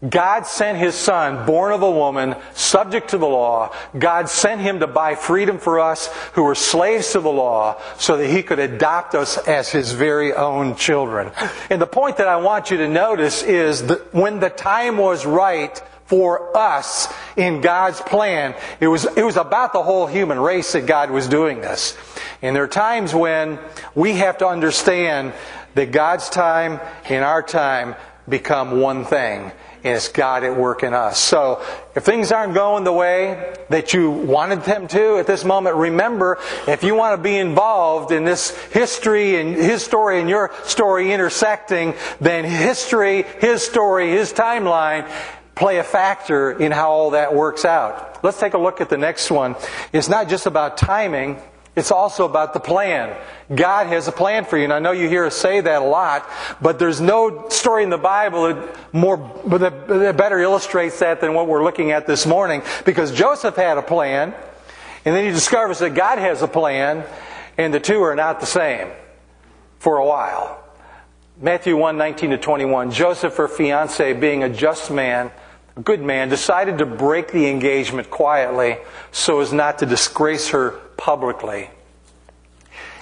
God 0.08 0.46
sent 0.46 0.77
his 0.77 0.96
son, 0.96 1.46
born 1.46 1.72
of 1.72 1.82
a 1.82 1.89
woman, 1.89 2.36
subject 2.53 3.12
to 3.12 3.18
the 3.18 3.27
law. 3.27 3.74
God 3.98 4.27
sent 4.27 4.60
him 4.60 4.80
to 4.80 4.88
buy 4.88 5.15
freedom 5.15 5.60
for 5.60 5.80
us 5.80 6.08
who 6.34 6.44
were 6.44 6.56
slaves 6.56 7.13
to 7.13 7.22
the 7.22 7.32
law 7.32 7.80
so 7.98 8.18
that 8.18 8.27
he 8.27 8.44
could 8.44 8.60
adopt 8.60 9.15
us 9.15 9.38
as 9.38 9.70
his 9.72 9.94
very 9.94 10.34
own 10.34 10.75
children. 10.75 11.32
And 11.70 11.82
the 11.82 11.88
point 11.88 12.18
that 12.18 12.27
I 12.27 12.38
want 12.38 12.70
you 12.70 12.77
to 12.77 12.89
notice 12.89 13.44
is 13.44 13.88
that 13.88 14.13
when 14.13 14.42
the 14.42 14.50
time 14.50 14.98
was 14.98 15.25
right, 15.25 15.82
for 16.06 16.56
us 16.56 17.12
in 17.38 17.62
God's 17.62 18.00
plan. 18.01 18.53
It 18.80 18.88
was, 18.88 19.06
it 19.18 19.24
was 19.24 19.38
about 19.38 19.74
the 19.74 19.82
whole 19.82 20.06
human 20.06 20.39
race 20.39 20.74
that 20.74 20.86
God 20.86 21.10
was 21.10 21.27
doing 21.27 21.62
this. 21.62 21.98
And 22.44 22.54
there 22.54 22.64
are 22.64 22.68
times 22.68 23.16
when 23.16 23.58
we 23.96 24.16
have 24.18 24.40
to 24.40 24.48
understand 24.48 25.32
that 25.76 25.94
God's 25.94 26.30
time 26.30 26.82
and 27.06 27.24
our 27.24 27.42
time 27.42 27.96
become 28.28 28.82
one 28.82 29.06
thing. 29.06 29.52
And 29.86 29.96
it's 29.96 30.10
God 30.10 30.44
at 30.44 30.56
work 30.56 30.84
in 30.84 30.94
us. 30.94 31.20
So, 31.20 31.62
if 31.96 32.04
things 32.04 32.34
aren't 32.34 32.54
going 32.54 32.84
the 32.84 32.94
way 32.94 33.54
that 33.70 33.94
you 33.94 34.12
wanted 34.12 34.64
them 34.64 34.88
to 34.90 35.18
at 35.18 35.28
this 35.28 35.46
moment, 35.46 35.78
remember, 35.78 36.38
if 36.68 36.84
you 36.84 36.96
want 36.96 37.18
to 37.18 37.24
be 37.24 37.38
involved 37.38 38.12
in 38.12 38.26
this 38.26 38.52
history 38.68 39.38
and 39.38 39.56
his 39.56 39.84
story 39.84 40.20
and 40.20 40.30
your 40.30 40.52
story 40.64 41.14
intersecting, 41.14 41.96
then 42.20 42.44
history, 42.44 43.24
his 43.40 43.62
story, 43.62 44.12
his 44.12 44.34
timeline 44.34 45.10
play 45.56 45.80
a 45.80 45.84
factor 45.84 46.52
in 46.52 46.74
how 46.74 46.90
all 46.90 47.10
that 47.12 47.34
works 47.34 47.64
out. 47.64 48.22
Let's 48.24 48.40
take 48.40 48.54
a 48.54 48.58
look 48.58 48.82
at 48.82 48.90
the 48.90 48.98
next 48.98 49.32
one. 49.32 49.56
It's 49.92 50.10
not 50.10 50.28
just 50.30 50.46
about 50.46 50.78
timing, 50.78 51.42
it's 51.75 51.92
also 51.92 52.25
about 52.25 52.53
the 52.53 52.60
plan. 52.60 53.18
God 53.53 53.88
has 53.88 54.08
a 54.08 54.12
plan 54.12 54.46
for 54.46 54.58
you. 54.58 54.65
And 54.65 54.74
I 54.74 54.80
know 54.80 54.92
you 54.92 55.10
hear 55.10 55.25
us 55.25 55.36
say 55.36 55.60
that 55.60 55.82
a 55.82 55.86
lot, 55.86 56.30
but 56.62 56.77
there's 56.77 57.01
no 57.01 57.50
story 57.50 57.84
in 57.84 57.89
the 57.89 57.98
Bible 57.98 58.53
that 58.53 58.94
more 58.94 59.18
that 59.48 60.15
better 60.15 60.39
illustrates 60.39 61.00
that 61.00 61.20
than 61.20 61.34
what 61.34 61.48
we're 61.48 61.63
looking 61.63 61.92
at 61.92 62.06
this 62.06 62.27
morning. 62.27 62.62
Because 62.86 63.12
Joseph 63.12 63.56
had 63.56 63.80
a 63.80 63.82
plan, 63.82 64.36
and 65.06 65.15
then 65.15 65.25
he 65.25 65.32
discovers 65.32 65.80
that 65.80 65.96
God 65.96 66.20
has 66.20 66.44
a 66.44 66.48
plan, 66.48 67.03
and 67.58 67.74
the 67.74 67.80
two 67.80 68.01
are 68.03 68.15
not 68.15 68.39
the 68.39 68.46
same 68.46 68.89
for 69.80 69.98
a 69.98 70.06
while. 70.06 70.63
Matthew 71.42 71.75
1 71.75 71.98
19 71.98 72.30
to 72.30 72.38
21. 72.38 72.92
Joseph, 72.92 73.36
her 73.38 73.48
fiance, 73.48 74.13
being 74.13 74.44
a 74.44 74.50
just 74.50 74.92
man, 74.92 75.32
a 75.75 75.82
good 75.82 76.01
man, 76.01 76.30
decided 76.30 76.77
to 76.77 76.86
break 76.86 77.32
the 77.32 77.48
engagement 77.50 78.12
quietly 78.12 78.77
so 79.12 79.39
as 79.39 79.51
not 79.51 79.80
to 79.80 79.88
disgrace 79.88 80.50
her 80.50 80.80
publicly. 80.98 81.70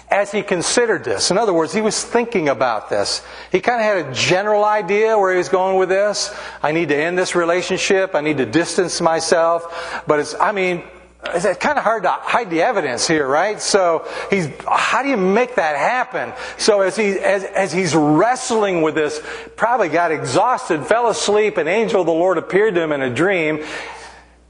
As 0.09 0.29
he 0.29 0.41
considered 0.41 1.05
this, 1.05 1.31
in 1.31 1.37
other 1.37 1.53
words, 1.53 1.73
he 1.73 1.79
was 1.79 2.03
thinking 2.03 2.49
about 2.49 2.89
this. 2.89 3.25
He 3.49 3.61
kind 3.61 3.79
of 3.79 3.85
had 3.85 4.05
a 4.05 4.13
general 4.13 4.65
idea 4.65 5.17
where 5.17 5.31
he 5.31 5.37
was 5.37 5.47
going 5.47 5.77
with 5.77 5.87
this. 5.87 6.35
I 6.61 6.73
need 6.73 6.89
to 6.89 6.97
end 6.97 7.17
this 7.17 7.33
relationship. 7.33 8.13
I 8.13 8.19
need 8.19 8.37
to 8.37 8.45
distance 8.45 8.99
myself. 8.99 10.03
But 10.07 10.19
it's, 10.19 10.35
I 10.35 10.51
mean, 10.51 10.83
it's 11.23 11.45
kind 11.59 11.77
of 11.77 11.83
hard 11.83 12.03
to 12.03 12.09
hide 12.09 12.49
the 12.49 12.61
evidence 12.61 13.07
here, 13.07 13.27
right? 13.27 13.61
So 13.61 14.07
he's, 14.29 14.49
how 14.67 15.03
do 15.03 15.09
you 15.09 15.17
make 15.17 15.55
that 15.55 15.77
happen? 15.77 16.33
So 16.57 16.81
as 16.81 16.95
he, 16.95 17.11
as, 17.19 17.43
as 17.43 17.71
he's 17.71 17.95
wrestling 17.95 18.81
with 18.81 18.95
this, 18.95 19.21
probably 19.55 19.89
got 19.89 20.11
exhausted, 20.11 20.85
fell 20.85 21.07
asleep, 21.07 21.57
an 21.57 21.67
angel 21.67 22.01
of 22.01 22.07
the 22.07 22.11
Lord 22.11 22.37
appeared 22.37 22.73
to 22.75 22.81
him 22.81 22.91
in 22.91 23.01
a 23.01 23.09
dream, 23.09 23.63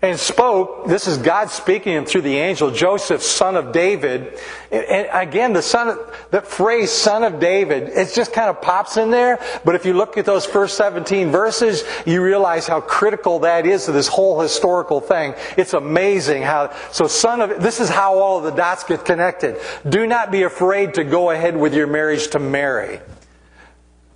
and 0.01 0.19
spoke. 0.19 0.87
This 0.87 1.07
is 1.07 1.17
God 1.17 1.51
speaking 1.51 2.05
through 2.05 2.21
the 2.21 2.37
angel, 2.37 2.71
Joseph, 2.71 3.21
son 3.21 3.55
of 3.55 3.71
David. 3.71 4.39
And 4.71 5.07
again, 5.11 5.53
the 5.53 5.61
son 5.61 5.97
the 6.31 6.41
phrase 6.41 6.91
son 6.91 7.23
of 7.23 7.39
David, 7.39 7.89
it 7.89 8.13
just 8.13 8.33
kind 8.33 8.49
of 8.49 8.61
pops 8.61 8.97
in 8.97 9.11
there. 9.11 9.39
But 9.63 9.75
if 9.75 9.85
you 9.85 9.93
look 9.93 10.17
at 10.17 10.25
those 10.25 10.45
first 10.45 10.75
17 10.77 11.29
verses, 11.29 11.83
you 12.05 12.23
realize 12.23 12.67
how 12.67 12.81
critical 12.81 13.39
that 13.39 13.65
is 13.65 13.85
to 13.85 13.91
this 13.91 14.07
whole 14.07 14.39
historical 14.39 15.01
thing. 15.01 15.35
It's 15.57 15.73
amazing 15.73 16.43
how, 16.43 16.73
so 16.91 17.07
son 17.07 17.41
of, 17.41 17.61
this 17.61 17.79
is 17.79 17.89
how 17.89 18.17
all 18.17 18.39
of 18.39 18.43
the 18.43 18.51
dots 18.51 18.83
get 18.83 19.05
connected. 19.05 19.59
Do 19.87 20.07
not 20.07 20.31
be 20.31 20.43
afraid 20.43 20.95
to 20.95 21.03
go 21.03 21.29
ahead 21.29 21.55
with 21.55 21.73
your 21.73 21.87
marriage 21.87 22.29
to 22.29 22.39
Mary. 22.39 23.01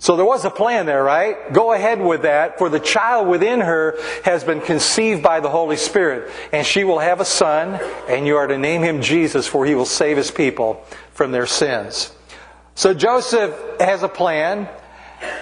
So 0.06 0.14
there 0.14 0.24
was 0.24 0.44
a 0.44 0.50
plan 0.50 0.86
there, 0.86 1.02
right? 1.02 1.52
Go 1.52 1.72
ahead 1.72 2.00
with 2.00 2.22
that, 2.22 2.58
for 2.58 2.68
the 2.68 2.78
child 2.78 3.26
within 3.26 3.60
her 3.60 3.98
has 4.22 4.44
been 4.44 4.60
conceived 4.60 5.20
by 5.20 5.40
the 5.40 5.48
Holy 5.48 5.74
Spirit, 5.74 6.30
and 6.52 6.64
she 6.64 6.84
will 6.84 7.00
have 7.00 7.18
a 7.18 7.24
son, 7.24 7.80
and 8.08 8.24
you 8.24 8.36
are 8.36 8.46
to 8.46 8.56
name 8.56 8.82
him 8.82 9.02
Jesus, 9.02 9.48
for 9.48 9.66
he 9.66 9.74
will 9.74 9.84
save 9.84 10.16
his 10.16 10.30
people 10.30 10.80
from 11.10 11.32
their 11.32 11.44
sins. 11.44 12.12
So 12.76 12.94
Joseph 12.94 13.52
has 13.80 14.04
a 14.04 14.08
plan. 14.08 14.68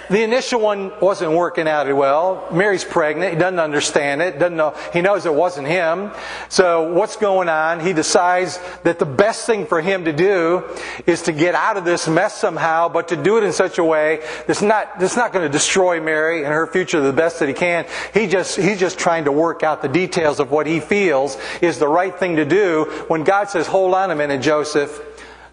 The 0.09 0.23
initial 0.23 0.61
one 0.61 0.91
wasn't 0.99 1.31
working 1.31 1.67
out 1.67 1.93
well. 1.93 2.47
Mary's 2.51 2.83
pregnant. 2.83 3.33
He 3.33 3.39
doesn't 3.39 3.59
understand 3.59 4.21
it. 4.21 4.39
Doesn't 4.39 4.55
know. 4.55 4.75
He 4.93 5.01
knows 5.01 5.25
it 5.25 5.33
wasn't 5.33 5.67
him. 5.67 6.11
So 6.47 6.93
what's 6.93 7.15
going 7.17 7.49
on? 7.49 7.79
He 7.79 7.91
decides 7.91 8.59
that 8.83 8.99
the 8.99 9.05
best 9.05 9.45
thing 9.45 9.65
for 9.65 9.81
him 9.81 10.05
to 10.05 10.13
do 10.13 10.63
is 11.05 11.23
to 11.23 11.31
get 11.31 11.55
out 11.55 11.77
of 11.77 11.85
this 11.85 12.07
mess 12.07 12.37
somehow, 12.37 12.87
but 12.87 13.07
to 13.09 13.15
do 13.15 13.37
it 13.37 13.43
in 13.43 13.51
such 13.51 13.77
a 13.77 13.83
way 13.83 14.23
that's 14.47 14.61
not 14.61 14.99
that's 14.99 15.17
not 15.17 15.33
going 15.33 15.45
to 15.45 15.51
destroy 15.51 15.99
Mary 15.99 16.43
and 16.43 16.53
her 16.53 16.67
future 16.67 17.01
the 17.01 17.11
best 17.11 17.39
that 17.39 17.49
he 17.49 17.53
can. 17.53 17.85
He 18.13 18.27
just 18.27 18.57
he's 18.57 18.79
just 18.79 18.99
trying 18.99 19.25
to 19.25 19.31
work 19.31 19.63
out 19.63 19.81
the 19.81 19.87
details 19.87 20.39
of 20.39 20.51
what 20.51 20.67
he 20.67 20.79
feels 20.79 21.37
is 21.61 21.79
the 21.79 21.87
right 21.87 22.15
thing 22.17 22.35
to 22.35 22.45
do. 22.45 22.85
When 23.07 23.23
God 23.23 23.49
says, 23.49 23.67
"Hold 23.67 23.93
on 23.93 24.11
a 24.11 24.15
minute, 24.15 24.41
Joseph." 24.41 25.01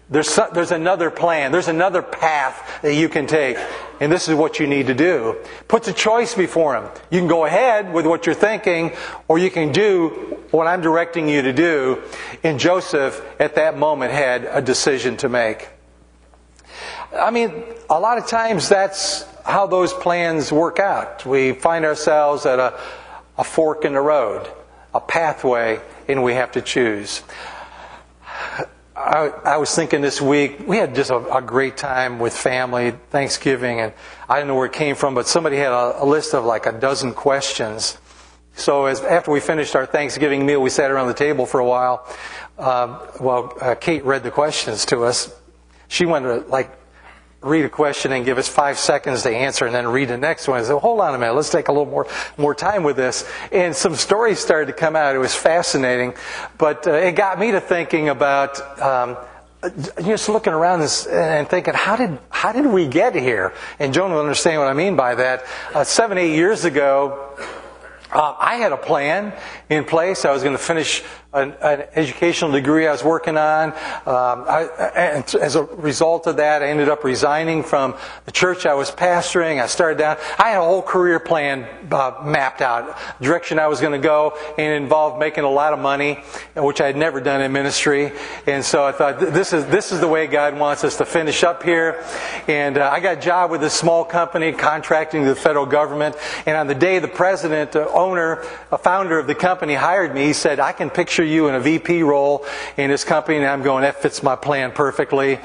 There's, 0.09 0.37
there's 0.53 0.71
another 0.71 1.09
plan. 1.09 1.51
There's 1.51 1.69
another 1.69 2.01
path 2.01 2.81
that 2.81 2.93
you 2.93 3.09
can 3.09 3.25
take. 3.25 3.57
And 3.99 4.11
this 4.11 4.27
is 4.27 4.35
what 4.35 4.59
you 4.59 4.67
need 4.67 4.87
to 4.87 4.93
do. 4.93 5.37
Puts 5.67 5.87
a 5.87 5.93
choice 5.93 6.35
before 6.35 6.75
him. 6.75 6.89
You 7.09 7.19
can 7.19 7.27
go 7.27 7.45
ahead 7.45 7.93
with 7.93 8.05
what 8.05 8.25
you're 8.25 8.35
thinking, 8.35 8.91
or 9.27 9.39
you 9.39 9.49
can 9.49 9.71
do 9.71 10.09
what 10.51 10.67
I'm 10.67 10.81
directing 10.81 11.29
you 11.29 11.41
to 11.43 11.53
do. 11.53 12.03
And 12.43 12.59
Joseph, 12.59 13.25
at 13.39 13.55
that 13.55 13.77
moment, 13.77 14.11
had 14.11 14.45
a 14.45 14.61
decision 14.61 15.17
to 15.17 15.29
make. 15.29 15.69
I 17.17 17.31
mean, 17.31 17.63
a 17.89 17.99
lot 17.99 18.17
of 18.17 18.27
times 18.27 18.67
that's 18.67 19.25
how 19.45 19.67
those 19.67 19.93
plans 19.93 20.51
work 20.51 20.79
out. 20.79 21.25
We 21.25 21.53
find 21.53 21.85
ourselves 21.85 22.45
at 22.45 22.59
a, 22.59 22.79
a 23.37 23.43
fork 23.43 23.85
in 23.85 23.93
the 23.93 24.01
road, 24.01 24.51
a 24.93 24.99
pathway, 24.99 25.79
and 26.07 26.23
we 26.23 26.33
have 26.33 26.51
to 26.53 26.61
choose. 26.61 27.23
I, 28.95 29.29
I, 29.43 29.57
was 29.57 29.73
thinking 29.73 30.01
this 30.01 30.21
week, 30.21 30.67
we 30.67 30.77
had 30.77 30.93
just 30.93 31.09
a, 31.09 31.17
a, 31.35 31.41
great 31.41 31.77
time 31.77 32.19
with 32.19 32.35
family, 32.37 32.91
Thanksgiving, 33.09 33.79
and 33.79 33.91
I 34.29 34.37
don't 34.37 34.47
know 34.47 34.55
where 34.55 34.67
it 34.67 34.73
came 34.73 34.95
from, 34.95 35.15
but 35.15 35.27
somebody 35.27 35.57
had 35.57 35.71
a, 35.71 36.03
a 36.03 36.05
list 36.05 36.35
of 36.35 36.45
like 36.45 36.67
a 36.67 36.71
dozen 36.71 37.13
questions. 37.13 37.97
So 38.55 38.85
as, 38.85 39.01
after 39.01 39.31
we 39.31 39.39
finished 39.39 39.75
our 39.75 39.87
Thanksgiving 39.87 40.45
meal, 40.45 40.61
we 40.61 40.69
sat 40.69 40.91
around 40.91 41.07
the 41.07 41.15
table 41.15 41.47
for 41.47 41.59
a 41.59 41.65
while. 41.65 42.07
Um, 42.59 42.99
well, 43.19 43.57
uh, 43.59 43.73
Kate 43.73 44.05
read 44.05 44.21
the 44.21 44.29
questions 44.29 44.85
to 44.87 45.05
us. 45.05 45.35
She 45.87 46.05
went 46.05 46.25
to 46.25 46.47
like 46.49 46.71
read 47.43 47.65
a 47.65 47.69
question 47.69 48.11
and 48.11 48.25
give 48.25 48.37
us 48.37 48.47
five 48.47 48.79
seconds 48.79 49.23
to 49.23 49.29
answer 49.29 49.65
and 49.65 49.75
then 49.75 49.87
read 49.87 50.07
the 50.07 50.17
next 50.17 50.47
one. 50.47 50.59
I 50.59 50.63
said, 50.63 50.79
hold 50.79 50.99
on 51.01 51.13
a 51.13 51.17
minute, 51.17 51.33
let's 51.33 51.49
take 51.49 51.67
a 51.67 51.71
little 51.71 51.85
more, 51.85 52.07
more 52.37 52.55
time 52.55 52.83
with 52.83 52.95
this. 52.95 53.29
And 53.51 53.75
some 53.75 53.95
stories 53.95 54.39
started 54.39 54.67
to 54.67 54.73
come 54.73 54.95
out. 54.95 55.15
It 55.15 55.19
was 55.19 55.35
fascinating. 55.35 56.13
But 56.57 56.87
uh, 56.87 56.93
it 56.93 57.13
got 57.13 57.39
me 57.39 57.51
to 57.51 57.61
thinking 57.61 58.09
about 58.09 58.59
um, 58.81 59.17
just 60.03 60.29
looking 60.29 60.53
around 60.53 60.79
this 60.79 61.05
and 61.05 61.47
thinking, 61.47 61.73
how 61.73 61.95
did 61.95 62.17
how 62.29 62.51
did 62.51 62.65
we 62.65 62.87
get 62.87 63.15
here? 63.15 63.53
And 63.79 63.93
Joan 63.93 64.11
will 64.11 64.19
understand 64.19 64.59
what 64.59 64.67
I 64.67 64.73
mean 64.73 64.95
by 64.95 65.15
that. 65.15 65.45
Uh, 65.73 65.83
seven, 65.83 66.17
eight 66.17 66.35
years 66.35 66.65
ago, 66.65 67.37
uh, 68.11 68.35
I 68.37 68.55
had 68.55 68.71
a 68.71 68.77
plan 68.77 69.33
in 69.69 69.85
place. 69.85 70.25
I 70.25 70.31
was 70.31 70.43
going 70.43 70.55
to 70.55 70.61
finish 70.61 71.03
an, 71.33 71.55
an, 71.61 71.87
educational 71.95 72.51
degree 72.51 72.87
I 72.87 72.91
was 72.91 73.03
working 73.03 73.37
on. 73.37 73.71
Um, 73.71 74.45
I, 74.47 74.69
and 74.95 75.35
as 75.35 75.55
a 75.55 75.63
result 75.63 76.27
of 76.27 76.37
that, 76.37 76.61
I 76.61 76.67
ended 76.67 76.89
up 76.89 77.03
resigning 77.03 77.63
from 77.63 77.95
the 78.25 78.31
church 78.31 78.65
I 78.65 78.75
was 78.75 78.91
pastoring. 78.91 79.61
I 79.61 79.67
started 79.67 79.97
down. 79.97 80.17
I 80.37 80.49
had 80.49 80.59
a 80.59 80.63
whole 80.63 80.81
career 80.81 81.19
plan 81.19 81.67
uh, 81.91 82.21
mapped 82.23 82.61
out, 82.61 82.97
direction 83.19 83.57
I 83.57 83.67
was 83.67 83.81
going 83.81 83.93
to 83.93 84.05
go, 84.05 84.37
and 84.57 84.83
involved 84.83 85.19
making 85.19 85.43
a 85.43 85.49
lot 85.49 85.73
of 85.73 85.79
money, 85.79 86.23
which 86.55 86.81
I 86.81 86.87
had 86.87 86.97
never 86.97 87.19
done 87.19 87.41
in 87.41 87.51
ministry. 87.51 88.11
And 88.45 88.63
so 88.63 88.83
I 88.83 88.91
thought 88.91 89.19
this 89.19 89.53
is 89.53 89.65
this 89.67 89.91
is 89.91 89.99
the 89.99 90.07
way 90.07 90.27
God 90.27 90.57
wants 90.57 90.83
us 90.83 90.97
to 90.97 91.05
finish 91.05 91.43
up 91.43 91.63
here. 91.63 92.03
And 92.47 92.77
uh, 92.77 92.91
I 92.91 92.99
got 92.99 93.17
a 93.17 93.21
job 93.21 93.49
with 93.49 93.63
a 93.63 93.69
small 93.69 94.05
company 94.05 94.51
contracting 94.51 95.23
to 95.23 95.29
the 95.29 95.35
federal 95.35 95.65
government. 95.65 96.15
And 96.45 96.55
on 96.55 96.67
the 96.67 96.75
day 96.75 96.99
the 96.99 97.07
president, 97.07 97.75
uh, 97.75 97.87
owner, 97.91 98.43
a 98.71 98.77
founder 98.77 99.17
of 99.17 99.25
the 99.25 99.35
company 99.35 99.73
hired 99.73 100.13
me, 100.13 100.25
he 100.25 100.33
said, 100.33 100.59
"I 100.59 100.73
can 100.73 100.91
picture." 100.91 101.22
Picture 101.23 101.33
you 101.33 101.47
in 101.47 101.55
a 101.55 101.59
VP 101.59 102.03
role 102.03 102.45
in 102.77 102.89
this 102.89 103.03
company, 103.03 103.37
and 103.37 103.45
I'm 103.45 103.63
going, 103.63 103.83
that 103.83 104.01
fits 104.01 104.21
my 104.23 104.35
plan 104.35 104.71
perfectly. 104.71 105.39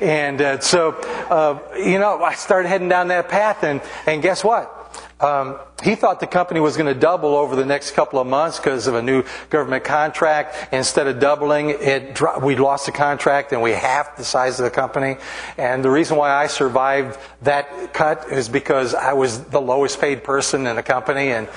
And 0.00 0.40
uh, 0.40 0.60
so, 0.60 0.92
uh, 1.30 1.58
you 1.76 1.98
know, 1.98 2.22
I 2.22 2.34
started 2.34 2.68
heading 2.68 2.88
down 2.88 3.08
that 3.08 3.28
path, 3.28 3.62
and, 3.62 3.80
and 4.06 4.22
guess 4.22 4.42
what? 4.42 4.76
Um, 5.20 5.58
he 5.84 5.94
thought 5.94 6.18
the 6.18 6.26
company 6.26 6.60
was 6.60 6.76
going 6.76 6.92
to 6.92 6.98
double 6.98 7.36
over 7.36 7.54
the 7.54 7.64
next 7.64 7.92
couple 7.92 8.18
of 8.18 8.26
months 8.26 8.58
because 8.58 8.86
of 8.86 8.94
a 8.94 9.02
new 9.02 9.22
government 9.50 9.84
contract. 9.84 10.72
Instead 10.72 11.06
of 11.06 11.20
doubling, 11.20 11.70
it 11.70 12.20
we 12.42 12.56
lost 12.56 12.86
the 12.86 12.92
contract 12.92 13.52
and 13.52 13.62
we 13.62 13.72
halved 13.72 14.16
the 14.16 14.24
size 14.24 14.58
of 14.58 14.64
the 14.64 14.70
company. 14.70 15.16
And 15.58 15.84
the 15.84 15.90
reason 15.90 16.16
why 16.16 16.32
I 16.32 16.46
survived 16.48 17.18
that 17.42 17.92
cut 17.92 18.32
is 18.32 18.48
because 18.48 18.94
I 18.94 19.12
was 19.12 19.44
the 19.44 19.60
lowest 19.60 20.00
paid 20.00 20.24
person 20.24 20.66
in 20.66 20.76
the 20.76 20.82
company, 20.82 21.32
and 21.32 21.48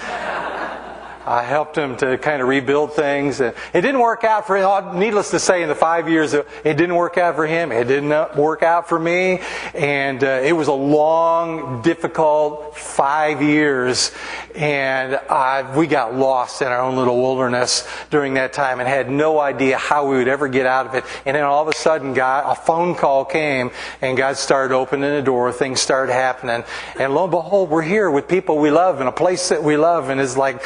I 1.26 1.44
helped 1.44 1.78
him 1.78 1.96
to 1.98 2.18
kind 2.18 2.42
of 2.42 2.48
rebuild 2.48 2.94
things. 2.94 3.40
It 3.40 3.56
didn't 3.74 4.00
work 4.00 4.24
out 4.24 4.46
for 4.46 4.58
him. 4.58 5.00
Needless 5.00 5.32
to 5.32 5.40
say, 5.40 5.64
in 5.64 5.70
the 5.70 5.76
five 5.76 6.10
years, 6.10 6.34
it 6.34 6.46
didn't 6.64 6.96
work 6.96 7.18
out 7.18 7.36
for 7.36 7.48
him. 7.48 7.72
It 7.72 7.86
didn't 7.86 8.36
work 8.36 8.62
out 8.62 8.90
for 8.90 9.00
me. 9.00 9.40
And 9.74 10.24
uh, 10.24 10.42
it 10.44 10.54
was 10.54 10.68
a 10.68 10.74
long, 10.74 11.82
difficult 11.82 12.78
five 12.78 13.42
years. 13.42 14.12
And 14.56 15.20
uh, 15.30 15.74
we 15.76 15.88
got 15.88 16.14
lost 16.14 16.62
in 16.62 16.68
our 16.68 16.82
own 16.82 16.96
little 16.96 17.22
wilderness 17.22 17.88
during 18.10 18.36
that 18.36 18.54
time 18.54 18.80
and 18.80 18.88
had 18.88 19.10
no 19.10 19.40
idea 19.40 19.78
how 19.78 20.08
we 20.08 20.18
would 20.18 20.28
ever 20.28 20.48
get 20.48 20.66
out 20.66 20.88
of 20.88 20.96
it. 20.96 21.06
And 21.26 21.36
then 21.36 21.44
all 21.44 21.62
of 21.62 21.68
a 21.70 21.74
sudden, 21.74 22.14
God, 22.14 22.44
a 22.46 22.56
phone 22.56 22.96
call 22.96 23.26
came 23.26 23.72
and 24.02 24.18
God 24.18 24.38
started 24.38 24.76
opening 24.76 25.10
the 25.10 25.22
door. 25.22 25.52
Things 25.52 25.80
started 25.80 26.14
happening. 26.14 26.64
And 27.00 27.16
lo 27.16 27.24
and 27.24 27.32
behold, 27.32 27.70
we're 27.70 27.82
here 27.82 28.12
with 28.12 28.28
people 28.28 28.60
we 28.60 28.72
love 28.72 29.02
in 29.02 29.08
a 29.08 29.12
place 29.12 29.50
that 29.50 29.64
we 29.64 29.78
love. 29.78 30.10
And 30.10 30.20
it's 30.20 30.38
like, 30.38 30.62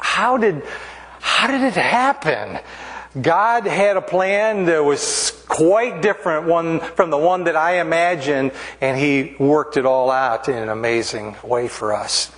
how 0.00 0.36
did, 0.36 0.62
how 1.20 1.46
did 1.46 1.62
it 1.62 1.74
happen? 1.74 2.58
God 3.20 3.66
had 3.66 3.96
a 3.96 4.02
plan 4.02 4.66
that 4.66 4.84
was 4.84 5.42
quite 5.48 6.02
different 6.02 6.46
one 6.46 6.80
from 6.80 7.10
the 7.10 7.16
one 7.16 7.44
that 7.44 7.56
I 7.56 7.80
imagined, 7.80 8.52
and 8.80 8.98
He 8.98 9.34
worked 9.38 9.76
it 9.76 9.86
all 9.86 10.10
out 10.10 10.48
in 10.48 10.56
an 10.56 10.68
amazing 10.68 11.36
way 11.42 11.68
for 11.68 11.94
us. 11.94 12.30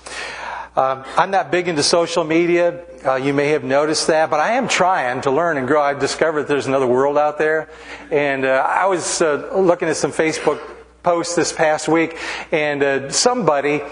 Um, 0.76 1.04
I'm 1.16 1.32
not 1.32 1.50
big 1.50 1.66
into 1.66 1.82
social 1.82 2.22
media. 2.22 2.84
Uh, 3.04 3.16
you 3.16 3.34
may 3.34 3.48
have 3.48 3.64
noticed 3.64 4.06
that, 4.06 4.30
but 4.30 4.38
I 4.38 4.52
am 4.52 4.68
trying 4.68 5.22
to 5.22 5.30
learn 5.32 5.56
and 5.56 5.66
grow. 5.66 5.82
I've 5.82 5.98
discovered 5.98 6.44
there's 6.44 6.68
another 6.68 6.86
world 6.86 7.18
out 7.18 7.38
there, 7.38 7.68
and 8.12 8.44
uh, 8.44 8.64
I 8.66 8.86
was 8.86 9.20
uh, 9.20 9.50
looking 9.54 9.88
at 9.88 9.96
some 9.96 10.12
Facebook 10.12 10.60
posts 11.02 11.34
this 11.34 11.52
past 11.52 11.88
week, 11.88 12.16
and 12.52 12.82
uh, 12.82 13.10
somebody 13.10 13.82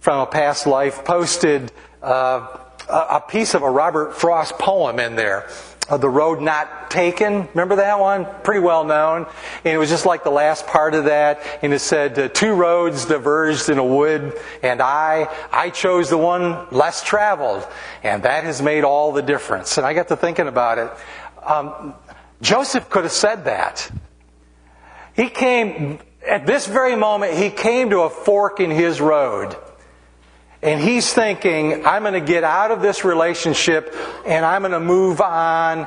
from 0.00 0.20
a 0.20 0.26
past 0.26 0.66
life 0.66 1.04
posted 1.04 1.72
uh, 2.02 2.58
a 2.90 3.22
piece 3.26 3.54
of 3.54 3.62
a 3.62 3.70
Robert 3.70 4.14
Frost 4.14 4.58
poem 4.58 4.98
in 4.98 5.16
there. 5.16 5.48
Uh, 5.90 5.96
the 5.96 6.08
Road 6.08 6.40
Not 6.40 6.88
Taken. 6.88 7.48
Remember 7.48 7.76
that 7.76 7.98
one? 7.98 8.24
Pretty 8.44 8.60
well 8.60 8.84
known. 8.84 9.26
And 9.64 9.74
it 9.74 9.76
was 9.76 9.90
just 9.90 10.06
like 10.06 10.22
the 10.22 10.30
last 10.30 10.68
part 10.68 10.94
of 10.94 11.06
that. 11.06 11.42
And 11.62 11.72
it 11.74 11.80
said, 11.80 12.32
Two 12.32 12.54
roads 12.54 13.06
diverged 13.06 13.68
in 13.68 13.78
a 13.78 13.84
wood, 13.84 14.38
and 14.62 14.80
I, 14.80 15.28
I 15.50 15.70
chose 15.70 16.08
the 16.08 16.16
one 16.16 16.68
less 16.70 17.02
traveled. 17.02 17.66
And 18.04 18.22
that 18.22 18.44
has 18.44 18.62
made 18.62 18.84
all 18.84 19.10
the 19.10 19.22
difference. 19.22 19.78
And 19.78 19.86
I 19.86 19.94
got 19.94 20.06
to 20.08 20.16
thinking 20.16 20.46
about 20.46 20.78
it. 20.78 20.92
Um, 21.44 21.94
Joseph 22.40 22.88
could 22.88 23.02
have 23.02 23.12
said 23.12 23.46
that. 23.46 23.90
He 25.14 25.28
came, 25.28 25.98
at 26.26 26.46
this 26.46 26.68
very 26.68 26.94
moment, 26.94 27.34
he 27.34 27.50
came 27.50 27.90
to 27.90 28.02
a 28.02 28.10
fork 28.10 28.60
in 28.60 28.70
his 28.70 29.00
road. 29.00 29.56
And 30.62 30.80
he's 30.80 31.12
thinking, 31.12 31.86
I'm 31.86 32.02
going 32.02 32.14
to 32.14 32.20
get 32.20 32.44
out 32.44 32.70
of 32.70 32.82
this 32.82 33.04
relationship 33.04 33.94
and 34.26 34.44
I'm 34.44 34.62
going 34.62 34.72
to 34.72 34.80
move 34.80 35.20
on 35.20 35.86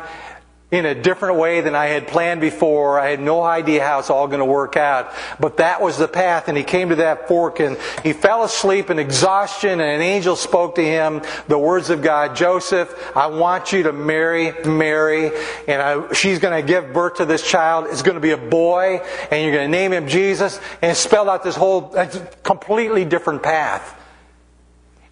in 0.73 0.87
a 0.87 0.95
different 0.95 1.37
way 1.37 1.61
than 1.61 1.75
I 1.75 1.85
had 1.85 2.07
planned 2.07 2.41
before. 2.41 2.99
I 2.99 3.09
had 3.09 3.19
no 3.19 3.43
idea 3.43 3.85
how 3.85 3.99
it's 3.99 4.09
all 4.09 4.25
going 4.25 4.39
to 4.39 4.45
work 4.45 4.75
out. 4.75 5.13
But 5.39 5.57
that 5.57 5.83
was 5.83 5.99
the 5.99 6.07
path, 6.07 6.47
and 6.47 6.57
he 6.57 6.63
came 6.63 6.89
to 6.89 6.95
that 6.95 7.27
fork 7.27 7.59
and 7.59 7.77
he 8.01 8.11
fell 8.11 8.43
asleep 8.43 8.89
in 8.89 8.97
exhaustion, 8.97 9.69
and 9.69 9.81
an 9.81 10.01
angel 10.01 10.35
spoke 10.35 10.73
to 10.75 10.83
him 10.83 11.21
the 11.47 11.59
words 11.59 11.91
of 11.91 12.01
God 12.01 12.35
Joseph, 12.35 12.91
I 13.15 13.27
want 13.27 13.71
you 13.71 13.83
to 13.83 13.93
marry 13.93 14.51
Mary, 14.65 15.31
and 15.67 15.79
I, 15.79 16.11
she's 16.13 16.39
going 16.39 16.59
to 16.59 16.67
give 16.67 16.91
birth 16.91 17.17
to 17.17 17.25
this 17.25 17.47
child. 17.47 17.85
It's 17.91 18.01
going 18.01 18.15
to 18.15 18.21
be 18.21 18.31
a 18.31 18.37
boy, 18.37 18.99
and 19.29 19.43
you're 19.43 19.53
going 19.53 19.71
to 19.71 19.77
name 19.77 19.93
him 19.93 20.07
Jesus. 20.07 20.59
And 20.81 20.97
spelled 20.97 21.29
out 21.29 21.43
this 21.43 21.55
whole 21.55 21.95
completely 22.41 23.05
different 23.05 23.43
path. 23.43 23.99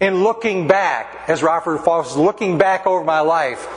And 0.02 0.24
looking 0.24 0.66
back, 0.66 1.28
as 1.28 1.44
Robert 1.44 1.78
Frost 1.84 2.10
is 2.10 2.16
looking 2.16 2.58
back 2.58 2.88
over 2.88 3.04
my 3.04 3.20
life, 3.20 3.68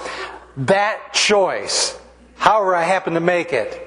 that 0.57 1.13
choice, 1.13 1.99
however 2.35 2.75
I 2.75 2.81
happened 2.81 3.15
to 3.15 3.19
make 3.19 3.53
it, 3.53 3.79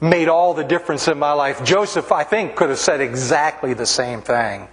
made 0.00 0.28
all 0.28 0.54
the 0.54 0.64
difference 0.64 1.08
in 1.08 1.18
my 1.18 1.32
life. 1.32 1.62
Joseph, 1.62 2.10
I 2.10 2.24
think, 2.24 2.56
could 2.56 2.70
have 2.70 2.78
said 2.78 3.02
exactly 3.02 3.74
the 3.74 3.84
same 3.84 4.22
thing. 4.22 4.66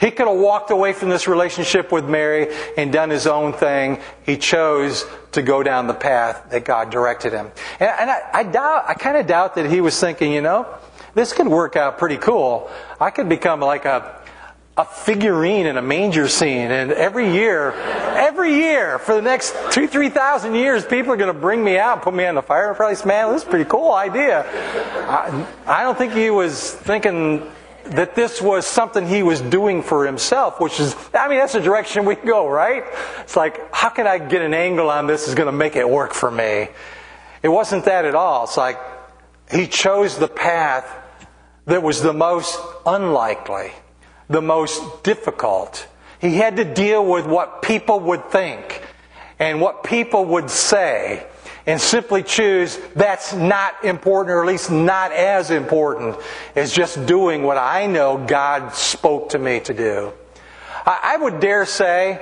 He 0.00 0.10
could 0.10 0.28
have 0.28 0.38
walked 0.38 0.70
away 0.70 0.94
from 0.94 1.10
this 1.10 1.28
relationship 1.28 1.92
with 1.92 2.06
Mary 2.06 2.48
and 2.78 2.90
done 2.90 3.10
his 3.10 3.26
own 3.26 3.52
thing. 3.52 4.00
He 4.24 4.38
chose 4.38 5.04
to 5.32 5.42
go 5.42 5.62
down 5.62 5.88
the 5.88 5.94
path 5.94 6.46
that 6.52 6.64
God 6.64 6.88
directed 6.88 7.34
him. 7.34 7.52
And, 7.78 7.90
and 8.00 8.10
I, 8.10 8.20
I 8.32 8.42
doubt, 8.44 8.84
I 8.88 8.94
kind 8.94 9.18
of 9.18 9.26
doubt 9.26 9.56
that 9.56 9.70
he 9.70 9.82
was 9.82 10.00
thinking, 10.00 10.32
you 10.32 10.40
know, 10.40 10.66
this 11.12 11.34
could 11.34 11.48
work 11.48 11.76
out 11.76 11.98
pretty 11.98 12.16
cool. 12.16 12.70
I 12.98 13.10
could 13.10 13.28
become 13.28 13.60
like 13.60 13.84
a 13.84 14.19
a 14.80 14.84
figurine 14.84 15.66
in 15.66 15.76
a 15.76 15.82
manger 15.82 16.26
scene. 16.26 16.70
And 16.70 16.90
every 16.90 17.30
year, 17.34 17.72
every 18.16 18.54
year 18.54 18.98
for 18.98 19.14
the 19.14 19.20
next 19.20 19.54
two, 19.72 19.86
three 19.86 20.08
thousand 20.08 20.54
years, 20.54 20.86
people 20.86 21.12
are 21.12 21.18
going 21.18 21.32
to 21.32 21.38
bring 21.38 21.62
me 21.62 21.76
out, 21.76 22.00
put 22.00 22.14
me 22.14 22.24
on 22.24 22.34
the 22.34 22.42
fireplace. 22.42 23.04
Man, 23.04 23.30
this 23.32 23.42
is 23.42 23.48
a 23.48 23.50
pretty 23.50 23.68
cool 23.68 23.92
idea. 23.92 24.46
I, 25.06 25.46
I 25.66 25.82
don't 25.82 25.98
think 25.98 26.14
he 26.14 26.30
was 26.30 26.72
thinking 26.72 27.46
that 27.84 28.14
this 28.14 28.40
was 28.40 28.66
something 28.66 29.06
he 29.06 29.22
was 29.22 29.42
doing 29.42 29.82
for 29.82 30.06
himself, 30.06 30.60
which 30.60 30.80
is, 30.80 30.96
I 31.12 31.28
mean, 31.28 31.38
that's 31.38 31.52
the 31.52 31.60
direction 31.60 32.06
we 32.06 32.14
go, 32.14 32.48
right? 32.48 32.84
It's 33.18 33.36
like, 33.36 33.74
how 33.74 33.90
can 33.90 34.06
I 34.06 34.18
get 34.18 34.40
an 34.40 34.54
angle 34.54 34.88
on 34.88 35.06
this 35.06 35.28
is 35.28 35.34
going 35.34 35.46
to 35.46 35.52
make 35.52 35.76
it 35.76 35.88
work 35.88 36.14
for 36.14 36.30
me? 36.30 36.68
It 37.42 37.48
wasn't 37.48 37.84
that 37.84 38.06
at 38.06 38.14
all. 38.14 38.44
It's 38.44 38.56
like, 38.56 38.78
he 39.50 39.66
chose 39.66 40.16
the 40.16 40.28
path 40.28 40.86
that 41.66 41.82
was 41.82 42.00
the 42.00 42.14
most 42.14 42.58
unlikely 42.86 43.72
the 44.30 44.40
most 44.40 45.02
difficult. 45.02 45.86
He 46.20 46.36
had 46.36 46.56
to 46.56 46.64
deal 46.64 47.04
with 47.04 47.26
what 47.26 47.60
people 47.60 48.00
would 48.00 48.30
think 48.30 48.82
and 49.38 49.60
what 49.60 49.84
people 49.84 50.24
would 50.26 50.48
say 50.48 51.26
and 51.66 51.80
simply 51.80 52.22
choose 52.22 52.78
that's 52.94 53.34
not 53.34 53.84
important 53.84 54.34
or 54.34 54.42
at 54.42 54.46
least 54.46 54.70
not 54.70 55.12
as 55.12 55.50
important 55.50 56.16
as 56.56 56.72
just 56.72 57.04
doing 57.06 57.42
what 57.42 57.58
I 57.58 57.86
know 57.86 58.24
God 58.26 58.74
spoke 58.74 59.30
to 59.30 59.38
me 59.38 59.60
to 59.60 59.74
do. 59.74 60.12
I 60.86 61.16
would 61.20 61.40
dare 61.40 61.66
say, 61.66 62.20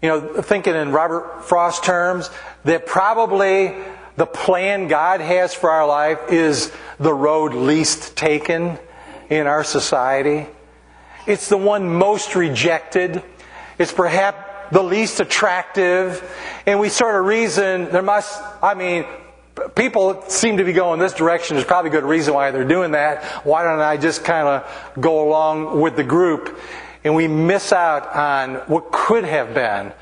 you 0.00 0.08
know, 0.08 0.42
thinking 0.42 0.74
in 0.74 0.92
Robert 0.92 1.44
Frost 1.44 1.84
terms, 1.84 2.30
that 2.64 2.86
probably 2.86 3.74
the 4.16 4.26
plan 4.26 4.88
God 4.88 5.20
has 5.20 5.54
for 5.54 5.70
our 5.70 5.86
life 5.86 6.18
is 6.30 6.72
the 6.98 7.12
road 7.12 7.54
least 7.54 8.16
taken 8.16 8.78
in 9.28 9.46
our 9.46 9.64
society. 9.64 10.46
It's 11.30 11.48
the 11.48 11.56
one 11.56 11.88
most 11.88 12.34
rejected. 12.34 13.22
It's 13.78 13.92
perhaps 13.92 14.72
the 14.72 14.82
least 14.82 15.20
attractive. 15.20 16.20
And 16.66 16.80
we 16.80 16.88
sort 16.88 17.14
of 17.14 17.24
reason 17.24 17.88
there 17.92 18.02
must, 18.02 18.42
I 18.60 18.74
mean, 18.74 19.06
people 19.76 20.24
seem 20.26 20.56
to 20.56 20.64
be 20.64 20.72
going 20.72 20.98
this 20.98 21.12
direction. 21.12 21.54
There's 21.54 21.68
probably 21.68 21.90
a 21.90 21.92
good 21.92 22.02
reason 22.02 22.34
why 22.34 22.50
they're 22.50 22.64
doing 22.64 22.90
that. 22.92 23.22
Why 23.46 23.62
don't 23.62 23.78
I 23.78 23.96
just 23.96 24.24
kind 24.24 24.48
of 24.48 25.00
go 25.00 25.28
along 25.28 25.80
with 25.80 25.94
the 25.94 26.02
group? 26.02 26.58
And 27.04 27.14
we 27.14 27.28
miss 27.28 27.72
out 27.72 28.12
on 28.12 28.56
what 28.66 28.90
could 28.90 29.22
have 29.22 29.54
been 29.54 29.92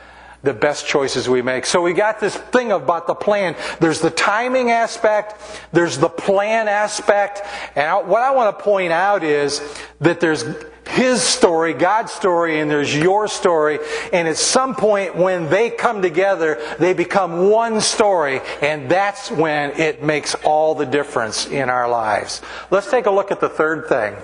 the 0.42 0.54
best 0.54 0.86
choices 0.86 1.28
we 1.28 1.42
make. 1.42 1.66
So 1.66 1.82
we 1.82 1.92
got 1.92 2.20
this 2.20 2.34
thing 2.34 2.72
about 2.72 3.06
the 3.06 3.14
plan. 3.14 3.54
There's 3.80 4.00
the 4.00 4.08
timing 4.08 4.70
aspect, 4.70 5.34
there's 5.72 5.98
the 5.98 6.08
plan 6.08 6.68
aspect, 6.68 7.42
and 7.76 8.08
what 8.08 8.22
I 8.22 8.30
want 8.30 8.56
to 8.56 8.64
point 8.64 8.92
out 8.92 9.24
is 9.24 9.60
that 10.00 10.20
there's 10.20 10.44
his 10.88 11.22
story, 11.22 11.74
God's 11.74 12.12
story, 12.12 12.60
and 12.60 12.70
there's 12.70 12.94
your 12.94 13.28
story. 13.28 13.78
And 14.12 14.26
at 14.26 14.36
some 14.36 14.74
point 14.74 15.14
when 15.14 15.48
they 15.50 15.70
come 15.70 16.02
together, 16.02 16.60
they 16.78 16.94
become 16.94 17.50
one 17.50 17.80
story. 17.80 18.40
And 18.62 18.90
that's 18.90 19.30
when 19.30 19.78
it 19.78 20.02
makes 20.02 20.34
all 20.36 20.74
the 20.74 20.86
difference 20.86 21.46
in 21.46 21.68
our 21.68 21.88
lives. 21.88 22.42
Let's 22.70 22.90
take 22.90 23.06
a 23.06 23.10
look 23.10 23.30
at 23.30 23.40
the 23.40 23.48
third 23.48 23.86
thing. 23.88 24.16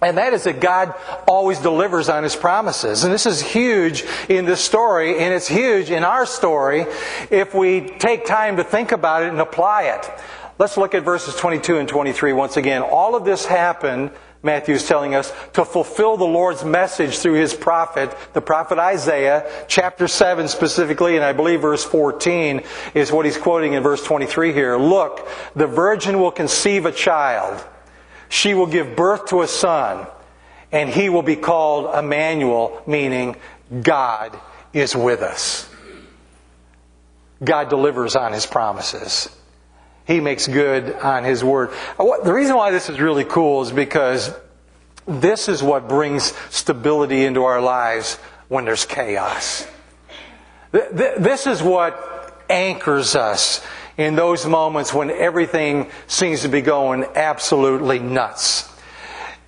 And 0.00 0.18
that 0.18 0.32
is 0.32 0.44
that 0.44 0.60
God 0.60 0.94
always 1.26 1.58
delivers 1.58 2.08
on 2.08 2.22
His 2.22 2.36
promises. 2.36 3.04
And 3.04 3.12
this 3.12 3.26
is 3.26 3.40
huge 3.40 4.04
in 4.28 4.44
this 4.44 4.60
story, 4.60 5.18
and 5.18 5.34
it's 5.34 5.48
huge 5.48 5.90
in 5.90 6.04
our 6.04 6.24
story 6.24 6.86
if 7.30 7.54
we 7.54 7.80
take 7.98 8.24
time 8.24 8.56
to 8.56 8.64
think 8.64 8.92
about 8.92 9.24
it 9.24 9.30
and 9.30 9.40
apply 9.40 9.84
it. 9.84 10.10
Let's 10.58 10.76
look 10.76 10.94
at 10.94 11.04
verses 11.04 11.34
22 11.36 11.78
and 11.78 11.88
23 11.88 12.32
once 12.32 12.56
again. 12.56 12.82
All 12.82 13.14
of 13.14 13.24
this 13.24 13.46
happened, 13.46 14.10
Matthew 14.42 14.74
is 14.76 14.86
telling 14.86 15.14
us, 15.14 15.32
to 15.54 15.64
fulfill 15.64 16.16
the 16.16 16.24
Lord's 16.24 16.64
message 16.64 17.18
through 17.18 17.34
His 17.34 17.54
prophet, 17.54 18.16
the 18.34 18.40
prophet 18.40 18.78
Isaiah, 18.78 19.50
chapter 19.66 20.06
7 20.06 20.48
specifically, 20.48 21.16
and 21.16 21.24
I 21.24 21.32
believe 21.32 21.62
verse 21.62 21.84
14 21.84 22.62
is 22.94 23.10
what 23.10 23.26
he's 23.26 23.36
quoting 23.36 23.72
in 23.72 23.82
verse 23.82 24.02
23 24.04 24.52
here. 24.52 24.76
Look, 24.76 25.26
the 25.56 25.66
virgin 25.66 26.20
will 26.20 26.30
conceive 26.30 26.86
a 26.86 26.92
child 26.92 27.64
she 28.28 28.54
will 28.54 28.66
give 28.66 28.94
birth 28.94 29.26
to 29.26 29.42
a 29.42 29.48
son, 29.48 30.06
and 30.70 30.90
he 30.90 31.08
will 31.08 31.22
be 31.22 31.36
called 31.36 31.94
Emmanuel, 31.96 32.82
meaning 32.86 33.36
God 33.82 34.38
is 34.72 34.94
with 34.94 35.22
us. 35.22 35.68
God 37.42 37.70
delivers 37.70 38.16
on 38.16 38.32
his 38.32 38.46
promises. 38.46 39.34
He 40.08 40.20
makes 40.20 40.48
good 40.48 40.94
on 40.94 41.22
his 41.22 41.44
word. 41.44 41.70
Uh, 41.98 42.22
the 42.24 42.32
reason 42.32 42.56
why 42.56 42.70
this 42.70 42.88
is 42.88 42.98
really 42.98 43.26
cool 43.26 43.60
is 43.60 43.70
because 43.70 44.34
this 45.06 45.50
is 45.50 45.62
what 45.62 45.86
brings 45.86 46.32
stability 46.48 47.26
into 47.26 47.44
our 47.44 47.60
lives 47.60 48.14
when 48.48 48.64
there's 48.64 48.86
chaos. 48.86 49.66
This 50.72 51.46
is 51.46 51.62
what 51.62 52.42
anchors 52.48 53.16
us 53.16 53.62
in 53.98 54.16
those 54.16 54.46
moments 54.46 54.94
when 54.94 55.10
everything 55.10 55.90
seems 56.06 56.40
to 56.40 56.48
be 56.48 56.62
going 56.62 57.04
absolutely 57.14 57.98
nuts. 57.98 58.66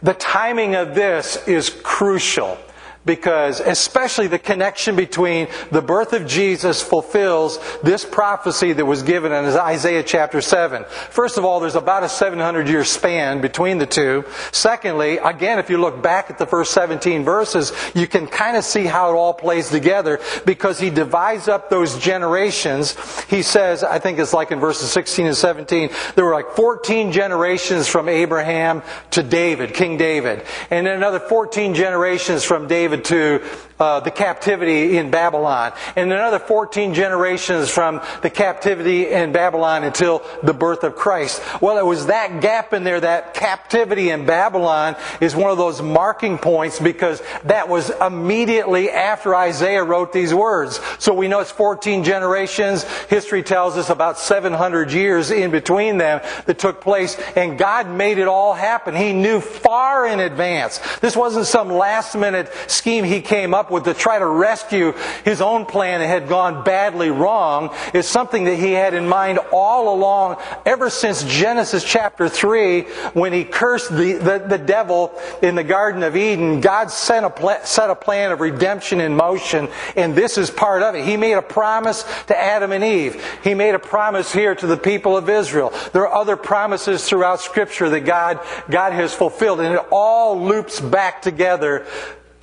The 0.03 0.15
timing 0.15 0.75
of 0.75 0.95
this 0.95 1.37
is 1.49 1.71
crucial 1.71 2.59
because 3.05 3.61
especially 3.61 4.27
the 4.27 4.39
connection 4.39 4.95
between 4.95 5.49
the 5.71 5.81
birth 5.81 6.13
of 6.13 6.27
Jesus 6.27 6.83
fulfills 6.83 7.59
this 7.83 8.05
prophecy 8.05 8.73
that 8.73 8.85
was 8.85 9.03
given 9.03 9.33
in 9.33 9.45
Isaiah 9.45 10.03
chapter 10.03 10.41
7. 10.41 10.85
First 11.11 11.39
of 11.39 11.45
all, 11.45 11.61
there's 11.61 11.77
about 11.77 12.03
a 12.03 12.09
700 12.09 12.69
year 12.69 12.85
span 12.85 13.41
between 13.41 13.79
the 13.79 13.87
two. 13.87 14.25
Secondly, 14.53 15.19
again, 15.19 15.59
if 15.59 15.71
you 15.71 15.79
look 15.79 16.03
back 16.03 16.31
at 16.31 16.39
the 16.39 16.47
first 16.47 16.73
17 16.73 17.25
verses, 17.25 17.73
you 17.95 18.07
can 18.07 18.27
kind 18.27 18.57
of 18.57 18.65
see 18.65 18.85
how 18.85 19.11
it 19.11 19.17
all 19.17 19.35
plays 19.35 19.71
together 19.71 20.21
because 20.45 20.79
he 20.79 20.91
divides 20.91 21.49
up 21.49 21.71
those 21.71 21.99
generations. 21.99 22.97
He 23.25 23.43
says, 23.43 23.83
I 23.83 23.99
think 23.99 24.19
it's 24.19 24.35
like 24.35 24.51
in 24.51 24.61
verses 24.61 24.93
16 24.93 25.27
and 25.27 25.37
17, 25.37 25.91
there 26.17 26.25
were 26.25 26.35
like 26.35 26.51
14 26.51 27.13
generations 27.13 27.89
from 27.89 28.09
Abraham 28.09 28.83
to 29.13 29.23
David, 29.23 29.73
King 29.73 29.97
David, 29.97 30.45
and 30.71 30.87
then 30.87 30.97
another 30.97 31.21
14 31.21 31.75
generations 31.75 32.45
from 32.45 32.69
David 32.69 32.91
David 32.91 33.00
to 33.01 33.43
uh, 33.81 34.01
the 34.01 34.11
captivity 34.11 34.99
in 34.99 35.11
Babylon, 35.11 35.73
and 35.97 36.13
another 36.13 36.39
14 36.39 36.93
generations 36.93 37.71
from 37.71 38.01
the 38.23 38.31
captivity 38.31 39.09
in 39.09 39.33
Babylon 39.33 39.85
until 39.85 40.23
the 40.43 40.53
birth 40.53 40.85
of 40.85 40.95
Christ. 40.95 41.43
Well, 41.63 41.79
it 41.79 41.87
was 41.87 42.07
that 42.07 42.43
gap 42.43 42.75
in 42.75 42.85
there, 42.85 43.01
that 43.01 43.35
captivity 43.35 44.11
in 44.11 44.27
Babylon 44.27 44.97
is 45.21 45.35
one 45.35 45.51
of 45.51 45.57
those 45.57 45.81
marking 45.81 46.37
points 46.37 46.79
because 46.79 47.23
that 47.45 47.69
was 47.69 47.91
immediately 48.01 48.91
after 48.91 49.35
Isaiah 49.35 49.83
wrote 49.83 50.13
these 50.13 50.35
words. 50.35 50.79
So 50.99 51.15
we 51.15 51.29
know 51.29 51.41
it's 51.41 51.51
14 51.51 52.05
generations. 52.05 52.85
History 53.09 53.43
tells 53.43 53.79
us 53.79 53.89
about 53.89 54.19
700 54.19 54.93
years 54.93 55.31
in 55.31 55.51
between 55.51 55.97
them 55.97 56.21
that 56.45 56.59
took 56.59 56.83
place, 56.83 57.17
and 57.35 57.59
God 57.59 57.89
made 57.91 58.19
it 58.19 58.29
all 58.29 58.53
happen. 58.53 58.95
He 58.95 59.15
knew 59.15 59.41
far 59.41 60.07
in 60.07 60.21
advance. 60.21 60.81
This 61.01 61.17
wasn't 61.17 61.47
some 61.47 61.71
last 61.71 62.15
minute 62.15 62.53
scheme 62.67 63.05
he 63.05 63.23
came 63.23 63.55
up 63.55 63.70
with 63.71 63.85
to 63.85 63.95
try 63.95 64.19
to 64.19 64.27
rescue 64.27 64.93
his 65.25 65.41
own 65.41 65.67
plan 65.67 66.01
that 66.01 66.07
had 66.07 66.29
gone 66.29 66.65
badly 66.65 67.11
wrong 67.11 67.75
is 67.95 68.09
something 68.09 68.45
that 68.45 68.57
he 68.57 68.73
had 68.73 68.95
in 68.95 69.09
mind 69.09 69.39
all 69.53 69.95
along, 69.95 70.37
ever 70.65 70.91
since 70.91 71.23
Genesis 71.25 71.85
chapter 71.85 72.29
3, 72.29 72.83
when 73.13 73.33
he 73.33 73.45
cursed 73.45 73.91
the, 73.91 74.15
the, 74.15 74.45
the 74.47 74.59
devil 74.59 75.13
in 75.43 75.55
the 75.55 75.65
Garden 75.65 76.03
of 76.03 76.17
Eden. 76.17 76.61
God 76.61 76.91
set 76.91 77.25
a, 77.25 77.67
set 77.67 77.91
a 77.91 77.95
plan 77.95 78.33
of 78.33 78.41
redemption 78.41 79.01
in 79.01 79.15
motion, 79.15 79.69
and 79.97 80.15
this 80.15 80.39
is 80.39 80.51
part 80.51 80.83
of 80.83 80.95
it. 80.95 81.05
He 81.05 81.17
made 81.17 81.35
a 81.35 81.43
promise 81.43 82.05
to 82.27 82.39
Adam 82.39 82.73
and 82.73 82.85
Eve. 82.85 83.23
He 83.43 83.55
made 83.55 83.75
a 83.75 83.79
promise 83.79 84.33
here 84.33 84.55
to 84.55 84.67
the 84.67 84.77
people 84.77 85.17
of 85.17 85.29
Israel. 85.29 85.73
There 85.93 86.07
are 86.07 86.21
other 86.21 86.37
promises 86.37 87.09
throughout 87.09 87.41
Scripture 87.41 87.89
that 87.91 88.01
God, 88.01 88.41
God 88.69 88.93
has 88.93 89.15
fulfilled, 89.15 89.61
and 89.61 89.75
it 89.75 89.87
all 89.91 90.41
loops 90.41 90.81
back 90.81 91.23
together 91.23 91.87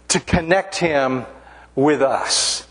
to 0.09 0.19
connect 0.19 0.75
Him 0.75 1.25
with 1.75 2.01
us. 2.01 2.65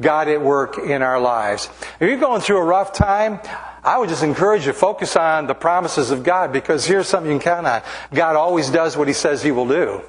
God 0.00 0.28
at 0.28 0.40
work 0.40 0.78
in 0.78 1.02
our 1.02 1.20
lives. 1.20 1.68
If 2.00 2.08
you're 2.08 2.18
going 2.18 2.40
through 2.40 2.58
a 2.58 2.64
rough 2.64 2.92
time, 2.92 3.38
I 3.84 3.98
would 3.98 4.08
just 4.08 4.24
encourage 4.24 4.66
you 4.66 4.72
to 4.72 4.78
focus 4.78 5.14
on 5.14 5.46
the 5.46 5.54
promises 5.54 6.10
of 6.10 6.24
God 6.24 6.52
because 6.52 6.84
here's 6.84 7.06
something 7.06 7.30
you 7.30 7.38
can 7.38 7.44
count 7.44 7.66
on. 7.66 7.82
God 8.12 8.34
always 8.34 8.70
does 8.70 8.96
what 8.96 9.08
He 9.08 9.14
says 9.14 9.42
He 9.42 9.52
will 9.52 9.68
do. 9.68 10.02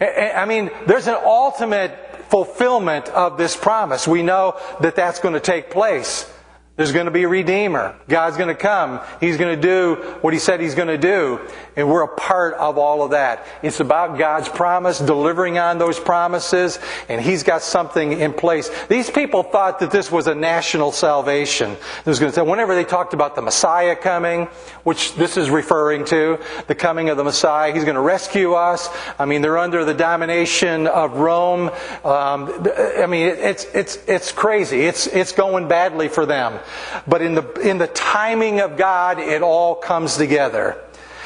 I 0.00 0.44
mean, 0.46 0.70
there's 0.86 1.06
an 1.06 1.16
ultimate 1.24 1.92
fulfillment 2.28 3.08
of 3.08 3.38
this 3.38 3.56
promise. 3.56 4.06
We 4.06 4.22
know 4.22 4.60
that 4.80 4.96
that's 4.96 5.20
going 5.20 5.34
to 5.34 5.40
take 5.40 5.70
place. 5.70 6.30
There's 6.76 6.92
going 6.92 7.06
to 7.06 7.10
be 7.10 7.22
a 7.22 7.28
Redeemer. 7.28 7.94
God's 8.06 8.36
going 8.36 8.54
to 8.54 8.54
come. 8.54 9.00
He's 9.18 9.38
going 9.38 9.56
to 9.56 9.60
do 9.60 9.94
what 10.20 10.34
He 10.34 10.38
said 10.38 10.60
He's 10.60 10.74
going 10.74 10.88
to 10.88 10.98
do. 10.98 11.40
And 11.74 11.88
we're 11.90 12.02
a 12.02 12.16
part 12.16 12.52
of 12.54 12.76
all 12.76 13.02
of 13.02 13.12
that. 13.12 13.46
It's 13.62 13.80
about 13.80 14.18
God's 14.18 14.48
promise, 14.50 14.98
delivering 14.98 15.58
on 15.58 15.78
those 15.78 15.98
promises, 15.98 16.78
and 17.08 17.18
He's 17.20 17.42
got 17.42 17.62
something 17.62 18.12
in 18.12 18.34
place. 18.34 18.70
These 18.88 19.10
people 19.10 19.42
thought 19.42 19.78
that 19.80 19.90
this 19.90 20.12
was 20.12 20.26
a 20.26 20.34
national 20.34 20.92
salvation. 20.92 21.76
Was 22.04 22.18
going 22.18 22.30
to 22.30 22.34
say, 22.34 22.42
whenever 22.42 22.74
they 22.74 22.84
talked 22.84 23.14
about 23.14 23.36
the 23.36 23.42
Messiah 23.42 23.96
coming, 23.96 24.44
which 24.84 25.14
this 25.14 25.38
is 25.38 25.48
referring 25.48 26.04
to, 26.06 26.38
the 26.66 26.74
coming 26.74 27.08
of 27.08 27.16
the 27.16 27.24
Messiah, 27.24 27.72
He's 27.72 27.84
going 27.84 27.94
to 27.94 28.02
rescue 28.02 28.52
us. 28.52 28.90
I 29.18 29.24
mean, 29.24 29.40
they're 29.40 29.58
under 29.58 29.86
the 29.86 29.94
domination 29.94 30.86
of 30.86 31.14
Rome. 31.14 31.70
Um, 32.04 32.68
I 32.98 33.06
mean, 33.08 33.28
it's, 33.28 33.64
it's, 33.72 33.96
it's 34.06 34.30
crazy. 34.30 34.82
It's, 34.82 35.06
it's 35.06 35.32
going 35.32 35.68
badly 35.68 36.08
for 36.08 36.26
them. 36.26 36.60
But 37.06 37.22
in 37.22 37.34
the, 37.34 37.52
in 37.60 37.78
the 37.78 37.86
timing 37.86 38.60
of 38.60 38.76
God, 38.76 39.18
it 39.18 39.42
all 39.42 39.74
comes 39.74 40.16
together. 40.16 40.78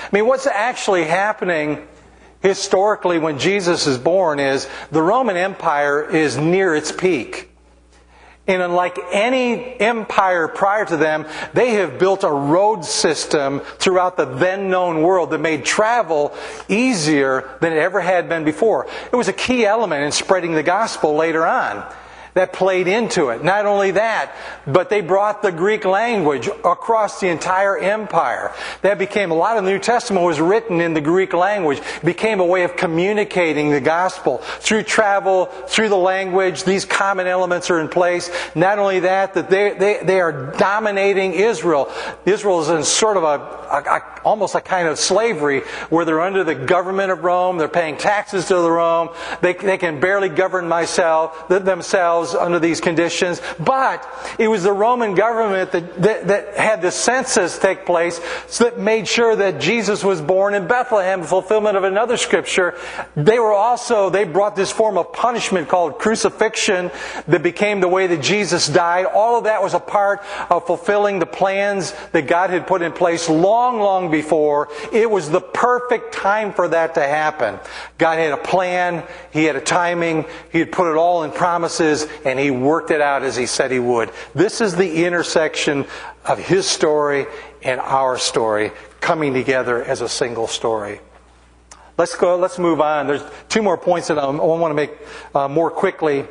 I 0.02 0.08
mean, 0.12 0.26
what's 0.26 0.46
actually 0.46 1.04
happening 1.04 1.86
historically 2.42 3.18
when 3.18 3.38
Jesus 3.38 3.86
is 3.86 3.98
born 3.98 4.40
is 4.40 4.68
the 4.90 5.02
Roman 5.02 5.36
Empire 5.36 6.02
is 6.02 6.36
near 6.36 6.74
its 6.74 6.90
peak. 6.90 7.48
And 8.46 8.62
unlike 8.62 8.98
any 9.12 9.78
empire 9.78 10.48
prior 10.48 10.84
to 10.86 10.96
them, 10.96 11.26
they 11.52 11.74
have 11.74 12.00
built 12.00 12.24
a 12.24 12.30
road 12.30 12.84
system 12.84 13.60
throughout 13.60 14.16
the 14.16 14.24
then 14.24 14.70
known 14.70 15.02
world 15.02 15.30
that 15.30 15.38
made 15.38 15.64
travel 15.64 16.34
easier 16.68 17.48
than 17.60 17.72
it 17.72 17.78
ever 17.78 18.00
had 18.00 18.28
been 18.28 18.42
before. 18.42 18.88
It 19.12 19.14
was 19.14 19.28
a 19.28 19.32
key 19.32 19.64
element 19.64 20.02
in 20.02 20.10
spreading 20.10 20.54
the 20.54 20.64
gospel 20.64 21.14
later 21.14 21.46
on 21.46 21.86
that 22.34 22.52
played 22.52 22.86
into 22.88 23.28
it. 23.28 23.42
Not 23.44 23.66
only 23.66 23.92
that, 23.92 24.32
but 24.66 24.90
they 24.90 25.00
brought 25.00 25.42
the 25.42 25.52
Greek 25.52 25.84
language 25.84 26.48
across 26.48 27.20
the 27.20 27.28
entire 27.28 27.76
empire. 27.78 28.52
That 28.82 28.98
became 28.98 29.30
a 29.30 29.34
lot 29.34 29.56
of 29.56 29.64
the 29.64 29.70
New 29.70 29.78
Testament 29.78 30.24
was 30.24 30.40
written 30.40 30.80
in 30.80 30.94
the 30.94 31.00
Greek 31.00 31.32
language. 31.32 31.80
Became 32.04 32.40
a 32.40 32.46
way 32.46 32.64
of 32.64 32.76
communicating 32.76 33.70
the 33.70 33.80
gospel 33.80 34.38
through 34.38 34.84
travel, 34.84 35.46
through 35.68 35.88
the 35.88 35.96
language. 35.96 36.64
These 36.64 36.84
common 36.84 37.26
elements 37.26 37.70
are 37.70 37.80
in 37.80 37.88
place. 37.88 38.30
Not 38.54 38.78
only 38.78 39.00
that, 39.00 39.34
that 39.34 39.50
they, 39.50 39.74
they, 39.74 40.00
they 40.04 40.20
are 40.20 40.52
dominating 40.56 41.34
Israel. 41.34 41.90
Israel 42.26 42.60
is 42.60 42.68
in 42.68 42.84
sort 42.84 43.16
of 43.16 43.24
a 43.24 43.60
a, 43.70 43.78
a, 43.78 44.20
almost 44.24 44.54
a 44.54 44.60
kind 44.60 44.88
of 44.88 44.98
slavery 44.98 45.60
where 45.88 46.04
they're 46.04 46.20
under 46.20 46.44
the 46.44 46.54
government 46.54 47.10
of 47.10 47.22
Rome, 47.24 47.58
they're 47.58 47.68
paying 47.68 47.96
taxes 47.96 48.46
to 48.46 48.56
the 48.56 48.70
Rome, 48.70 49.10
they, 49.40 49.54
they 49.54 49.78
can 49.78 50.00
barely 50.00 50.28
govern 50.28 50.68
myself, 50.68 51.48
themselves 51.48 52.19
under 52.34 52.58
these 52.58 52.80
conditions. 52.80 53.40
But 53.58 54.06
it 54.38 54.48
was 54.48 54.62
the 54.62 54.72
Roman 54.72 55.14
government 55.14 55.72
that, 55.72 56.02
that, 56.02 56.26
that 56.28 56.56
had 56.56 56.82
the 56.82 56.90
census 56.90 57.58
take 57.58 57.86
place 57.86 58.20
so 58.48 58.64
that 58.64 58.78
made 58.78 59.08
sure 59.08 59.36
that 59.36 59.60
Jesus 59.60 60.04
was 60.04 60.20
born 60.20 60.54
in 60.54 60.66
Bethlehem, 60.66 61.22
fulfillment 61.22 61.76
of 61.76 61.84
another 61.84 62.16
scripture. 62.16 62.76
They 63.16 63.38
were 63.38 63.52
also, 63.52 64.10
they 64.10 64.24
brought 64.24 64.56
this 64.56 64.70
form 64.70 64.98
of 64.98 65.12
punishment 65.12 65.68
called 65.68 65.98
crucifixion 65.98 66.90
that 67.26 67.42
became 67.42 67.80
the 67.80 67.88
way 67.88 68.06
that 68.06 68.22
Jesus 68.22 68.66
died. 68.68 69.06
All 69.06 69.38
of 69.38 69.44
that 69.44 69.62
was 69.62 69.74
a 69.74 69.80
part 69.80 70.22
of 70.48 70.66
fulfilling 70.66 71.18
the 71.18 71.26
plans 71.26 71.94
that 72.12 72.26
God 72.26 72.50
had 72.50 72.66
put 72.66 72.82
in 72.82 72.92
place 72.92 73.28
long, 73.28 73.78
long 73.78 74.10
before. 74.10 74.68
It 74.92 75.10
was 75.10 75.30
the 75.30 75.40
perfect 75.40 76.12
time 76.14 76.52
for 76.52 76.68
that 76.68 76.94
to 76.94 77.00
happen. 77.00 77.58
God 77.98 78.18
had 78.18 78.32
a 78.32 78.36
plan, 78.36 79.04
He 79.32 79.44
had 79.44 79.56
a 79.56 79.60
timing, 79.60 80.24
He 80.52 80.58
had 80.58 80.72
put 80.72 80.90
it 80.90 80.96
all 80.96 81.24
in 81.24 81.30
promises, 81.30 82.06
and 82.24 82.38
He 82.38 82.50
worked 82.50 82.90
it 82.90 83.00
out 83.00 83.22
as 83.22 83.36
He 83.36 83.46
said 83.46 83.70
He 83.70 83.78
would. 83.78 84.10
This 84.34 84.60
is 84.60 84.76
the 84.76 85.04
intersection 85.04 85.86
of 86.24 86.38
His 86.38 86.66
story 86.66 87.26
and 87.62 87.80
our 87.80 88.18
story 88.18 88.72
coming 89.00 89.34
together 89.34 89.82
as 89.82 90.00
a 90.00 90.08
single 90.08 90.46
story. 90.46 91.00
Let's 91.98 92.16
go, 92.16 92.36
let's 92.36 92.58
move 92.58 92.80
on. 92.80 93.06
There's 93.06 93.22
two 93.48 93.62
more 93.62 93.76
points 93.76 94.08
that 94.08 94.18
I 94.18 94.26
want 94.30 94.70
to 94.70 94.74
make 94.74 94.92
uh, 95.34 95.48
more 95.48 95.70
quickly. 95.70 96.26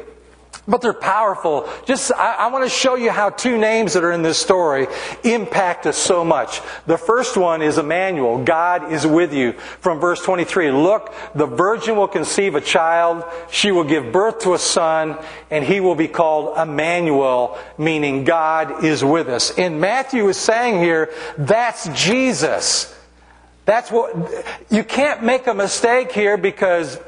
But 0.69 0.81
they're 0.81 0.93
powerful. 0.93 1.67
Just, 1.85 2.11
I, 2.11 2.33
I, 2.33 2.47
want 2.47 2.63
to 2.63 2.69
show 2.69 2.93
you 2.93 3.09
how 3.09 3.31
two 3.31 3.57
names 3.57 3.93
that 3.93 4.03
are 4.03 4.11
in 4.11 4.21
this 4.21 4.37
story 4.37 4.85
impact 5.23 5.87
us 5.87 5.97
so 5.97 6.23
much. 6.23 6.61
The 6.85 6.97
first 6.97 7.37
one 7.37 7.63
is 7.63 7.79
Emmanuel. 7.79 8.43
God 8.43 8.91
is 8.91 9.05
with 9.05 9.33
you. 9.33 9.53
From 9.53 9.99
verse 9.99 10.21
23. 10.21 10.69
Look, 10.69 11.11
the 11.33 11.47
virgin 11.47 11.95
will 11.95 12.07
conceive 12.07 12.53
a 12.53 12.61
child. 12.61 13.23
She 13.49 13.71
will 13.71 13.83
give 13.83 14.11
birth 14.11 14.39
to 14.41 14.53
a 14.53 14.59
son, 14.59 15.17
and 15.49 15.65
he 15.65 15.79
will 15.79 15.95
be 15.95 16.07
called 16.07 16.55
Emmanuel, 16.55 17.57
meaning 17.79 18.23
God 18.23 18.83
is 18.83 19.03
with 19.03 19.27
us. 19.27 19.57
And 19.57 19.81
Matthew 19.81 20.27
is 20.29 20.37
saying 20.37 20.83
here, 20.83 21.11
that's 21.37 21.87
Jesus. 21.89 22.95
That's 23.65 23.91
what, 23.91 24.15
you 24.69 24.83
can't 24.83 25.23
make 25.23 25.47
a 25.47 25.53
mistake 25.53 26.11
here 26.11 26.37
because 26.37 26.99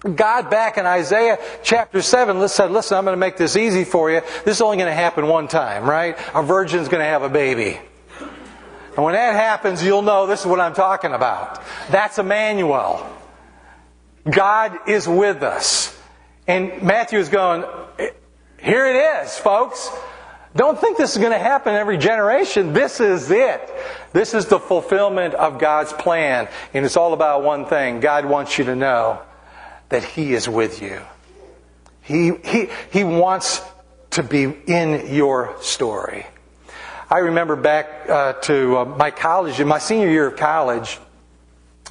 God 0.00 0.48
back 0.48 0.78
in 0.78 0.86
Isaiah 0.86 1.38
chapter 1.64 2.02
7 2.02 2.48
said, 2.48 2.70
listen, 2.70 2.96
I'm 2.96 3.04
going 3.04 3.16
to 3.16 3.20
make 3.20 3.36
this 3.36 3.56
easy 3.56 3.84
for 3.84 4.10
you. 4.10 4.20
This 4.44 4.56
is 4.56 4.60
only 4.60 4.76
going 4.76 4.88
to 4.88 4.94
happen 4.94 5.26
one 5.26 5.48
time, 5.48 5.84
right? 5.84 6.16
A 6.34 6.42
virgin's 6.42 6.88
going 6.88 7.00
to 7.00 7.08
have 7.08 7.22
a 7.22 7.28
baby. 7.28 7.80
And 8.20 9.04
when 9.04 9.14
that 9.14 9.34
happens, 9.34 9.82
you'll 9.82 10.02
know 10.02 10.26
this 10.26 10.40
is 10.40 10.46
what 10.46 10.60
I'm 10.60 10.74
talking 10.74 11.12
about. 11.12 11.62
That's 11.90 12.18
Emmanuel. 12.18 13.08
God 14.28 14.88
is 14.88 15.08
with 15.08 15.42
us. 15.42 15.96
And 16.46 16.82
Matthew 16.82 17.18
is 17.18 17.28
going, 17.28 17.64
here 18.60 18.86
it 18.86 19.24
is, 19.24 19.36
folks. 19.36 19.90
Don't 20.56 20.78
think 20.78 20.96
this 20.96 21.12
is 21.12 21.18
going 21.18 21.32
to 21.32 21.38
happen 21.38 21.74
every 21.74 21.98
generation. 21.98 22.72
This 22.72 23.00
is 23.00 23.30
it. 23.30 23.70
This 24.12 24.32
is 24.32 24.46
the 24.46 24.58
fulfillment 24.58 25.34
of 25.34 25.58
God's 25.58 25.92
plan. 25.92 26.48
And 26.72 26.84
it's 26.84 26.96
all 26.96 27.12
about 27.12 27.42
one 27.42 27.66
thing. 27.66 28.00
God 28.00 28.24
wants 28.24 28.58
you 28.58 28.64
to 28.64 28.76
know 28.76 29.22
that 29.88 30.04
He 30.04 30.34
is 30.34 30.48
with 30.48 30.82
you. 30.82 31.00
He, 32.02 32.32
he, 32.44 32.68
he 32.90 33.04
wants 33.04 33.62
to 34.10 34.22
be 34.22 34.44
in 34.44 35.14
your 35.14 35.56
story. 35.60 36.26
I 37.10 37.18
remember 37.18 37.56
back 37.56 38.08
uh, 38.08 38.34
to 38.34 38.78
uh, 38.78 38.84
my 38.84 39.10
college, 39.10 39.60
in 39.60 39.68
my 39.68 39.78
senior 39.78 40.10
year 40.10 40.28
of 40.28 40.36
college, 40.36 40.98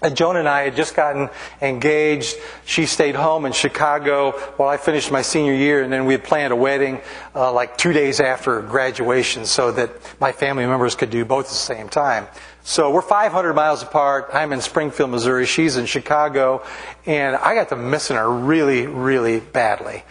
and 0.01 0.15
Joan 0.15 0.37
and 0.37 0.47
I 0.47 0.61
had 0.61 0.75
just 0.75 0.95
gotten 0.95 1.29
engaged. 1.59 2.35
She 2.65 2.85
stayed 2.85 3.15
home 3.15 3.45
in 3.45 3.51
Chicago 3.51 4.31
while 4.57 4.69
I 4.69 4.77
finished 4.77 5.11
my 5.11 5.23
senior 5.23 5.53
year, 5.53 5.81
and 5.81 5.91
then 5.91 6.05
we 6.05 6.13
had 6.13 6.23
planned 6.23 6.53
a 6.53 6.55
wedding 6.55 7.01
uh, 7.33 7.51
like 7.51 7.77
two 7.77 7.93
days 7.93 8.19
after 8.19 8.61
graduation 8.61 9.47
so 9.47 9.71
that 9.71 9.89
my 10.19 10.31
family 10.31 10.67
members 10.67 10.93
could 10.93 11.09
do 11.09 11.25
both 11.25 11.45
at 11.45 11.49
the 11.49 11.55
same 11.55 11.89
time. 11.89 12.27
So 12.67 12.91
we're 12.91 13.01
500 13.01 13.53
miles 13.53 13.81
apart. 13.81 14.31
I'm 14.33 14.51
in 14.51 14.59
Springfield, 14.59 15.09
Missouri. 15.09 15.45
She's 15.45 15.77
in 15.77 15.85
Chicago. 15.85 16.65
And 17.05 17.37
I 17.37 17.55
got 17.55 17.69
to 17.69 17.77
missing 17.77 18.17
her 18.17 18.29
really, 18.29 18.87
really 18.87 19.39
badly. 19.39 20.03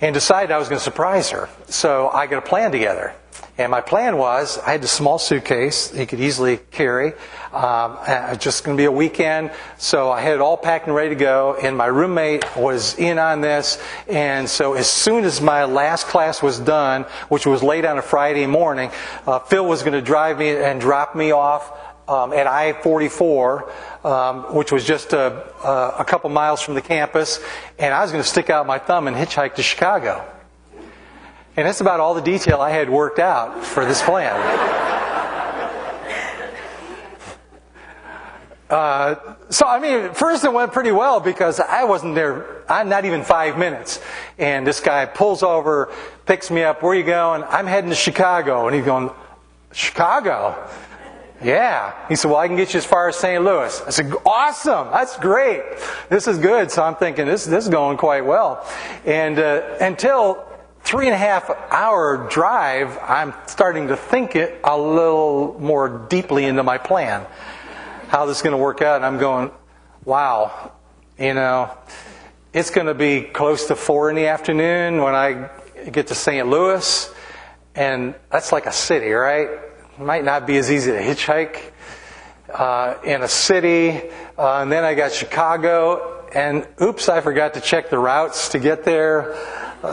And 0.00 0.12
decided 0.12 0.50
I 0.50 0.58
was 0.58 0.68
going 0.68 0.80
to 0.80 0.84
surprise 0.84 1.30
her. 1.30 1.48
So 1.68 2.08
I 2.08 2.26
got 2.26 2.38
a 2.38 2.46
plan 2.48 2.72
together. 2.72 3.14
And 3.60 3.70
my 3.70 3.82
plan 3.82 4.16
was 4.16 4.56
I 4.56 4.70
had 4.70 4.82
a 4.82 4.88
small 4.88 5.18
suitcase 5.18 5.90
he 5.90 6.06
could 6.06 6.18
easily 6.18 6.60
carry. 6.70 7.12
Um, 7.52 7.98
uh, 8.00 8.34
just 8.36 8.64
going 8.64 8.74
to 8.74 8.80
be 8.80 8.86
a 8.86 8.90
weekend, 8.90 9.50
so 9.76 10.10
I 10.10 10.22
had 10.22 10.32
it 10.32 10.40
all 10.40 10.56
packed 10.56 10.86
and 10.86 10.96
ready 10.96 11.10
to 11.10 11.14
go. 11.14 11.58
And 11.62 11.76
my 11.76 11.84
roommate 11.84 12.56
was 12.56 12.98
in 12.98 13.18
on 13.18 13.42
this. 13.42 13.78
And 14.08 14.48
so 14.48 14.72
as 14.72 14.88
soon 14.88 15.24
as 15.24 15.42
my 15.42 15.64
last 15.64 16.06
class 16.06 16.42
was 16.42 16.58
done, 16.58 17.02
which 17.28 17.44
was 17.44 17.62
late 17.62 17.84
on 17.84 17.98
a 17.98 18.02
Friday 18.02 18.46
morning, 18.46 18.90
uh, 19.26 19.40
Phil 19.40 19.66
was 19.66 19.82
going 19.82 19.92
to 19.92 20.00
drive 20.00 20.38
me 20.38 20.56
and 20.56 20.80
drop 20.80 21.14
me 21.14 21.32
off 21.32 21.70
um, 22.08 22.32
at 22.32 22.46
I 22.46 22.72
44, 22.72 23.72
um, 24.04 24.54
which 24.54 24.72
was 24.72 24.86
just 24.86 25.12
a, 25.12 25.52
a, 25.62 25.96
a 25.98 26.04
couple 26.06 26.30
miles 26.30 26.62
from 26.62 26.72
the 26.72 26.82
campus. 26.82 27.40
And 27.78 27.92
I 27.92 28.00
was 28.00 28.10
going 28.10 28.24
to 28.24 28.28
stick 28.28 28.48
out 28.48 28.66
my 28.66 28.78
thumb 28.78 29.06
and 29.06 29.14
hitchhike 29.14 29.56
to 29.56 29.62
Chicago. 29.62 30.39
And 31.60 31.66
that's 31.66 31.82
about 31.82 32.00
all 32.00 32.14
the 32.14 32.22
detail 32.22 32.62
I 32.62 32.70
had 32.70 32.88
worked 32.88 33.18
out 33.18 33.62
for 33.62 33.84
this 33.84 34.00
plan. 34.00 34.34
Uh, 38.70 39.36
so, 39.50 39.66
I 39.66 39.78
mean, 39.78 40.14
first 40.14 40.42
it 40.44 40.52
went 40.54 40.72
pretty 40.72 40.90
well 40.90 41.20
because 41.20 41.60
I 41.60 41.84
wasn't 41.84 42.14
there, 42.14 42.62
I'm 42.66 42.88
not 42.88 43.04
even 43.04 43.24
five 43.24 43.58
minutes. 43.58 44.00
And 44.38 44.66
this 44.66 44.80
guy 44.80 45.04
pulls 45.04 45.42
over, 45.42 45.92
picks 46.24 46.50
me 46.50 46.62
up, 46.62 46.82
where 46.82 46.94
you 46.94 47.02
going? 47.02 47.44
I'm 47.44 47.66
heading 47.66 47.90
to 47.90 47.96
Chicago. 47.96 48.66
And 48.66 48.74
he's 48.74 48.86
going, 48.86 49.10
Chicago? 49.72 50.66
Yeah. 51.44 52.08
He 52.08 52.16
said, 52.16 52.30
well, 52.30 52.40
I 52.40 52.46
can 52.46 52.56
get 52.56 52.72
you 52.72 52.78
as 52.78 52.86
far 52.86 53.10
as 53.10 53.16
St. 53.16 53.44
Louis. 53.44 53.82
I 53.86 53.90
said, 53.90 54.10
awesome. 54.24 54.88
That's 54.92 55.18
great. 55.18 55.62
This 56.08 56.26
is 56.26 56.38
good. 56.38 56.70
So 56.70 56.82
I'm 56.82 56.96
thinking, 56.96 57.26
this, 57.26 57.44
this 57.44 57.64
is 57.64 57.70
going 57.70 57.98
quite 57.98 58.24
well. 58.24 58.66
And 59.04 59.38
uh, 59.38 59.76
until 59.78 60.49
three 60.82 61.06
and 61.06 61.14
a 61.14 61.18
half 61.18 61.50
hour 61.70 62.28
drive, 62.30 62.98
I'm 62.98 63.34
starting 63.46 63.88
to 63.88 63.96
think 63.96 64.36
it 64.36 64.60
a 64.64 64.76
little 64.76 65.56
more 65.60 66.06
deeply 66.08 66.44
into 66.44 66.62
my 66.62 66.78
plan. 66.78 67.26
How 68.08 68.26
this 68.26 68.38
is 68.38 68.42
going 68.42 68.56
to 68.56 68.62
work 68.62 68.82
out. 68.82 68.96
And 68.96 69.06
I'm 69.06 69.18
going, 69.18 69.52
wow, 70.04 70.72
you 71.18 71.34
know, 71.34 71.76
it's 72.52 72.70
going 72.70 72.88
to 72.88 72.94
be 72.94 73.22
close 73.22 73.66
to 73.68 73.76
four 73.76 74.10
in 74.10 74.16
the 74.16 74.26
afternoon 74.26 75.02
when 75.02 75.14
I 75.14 75.50
get 75.90 76.08
to 76.08 76.14
St. 76.14 76.48
Louis. 76.48 77.14
And 77.74 78.14
that's 78.30 78.50
like 78.50 78.66
a 78.66 78.72
city, 78.72 79.10
right? 79.10 79.48
It 79.48 80.00
might 80.00 80.24
not 80.24 80.46
be 80.46 80.56
as 80.56 80.70
easy 80.70 80.90
to 80.90 81.00
hitchhike 81.00 81.70
uh, 82.52 82.96
in 83.04 83.22
a 83.22 83.28
city. 83.28 84.10
Uh, 84.36 84.62
and 84.62 84.72
then 84.72 84.84
I 84.84 84.94
got 84.94 85.12
Chicago. 85.12 86.26
And 86.34 86.66
oops, 86.82 87.08
I 87.08 87.20
forgot 87.20 87.54
to 87.54 87.60
check 87.60 87.90
the 87.90 87.98
routes 87.98 88.50
to 88.50 88.58
get 88.58 88.84
there. 88.84 89.36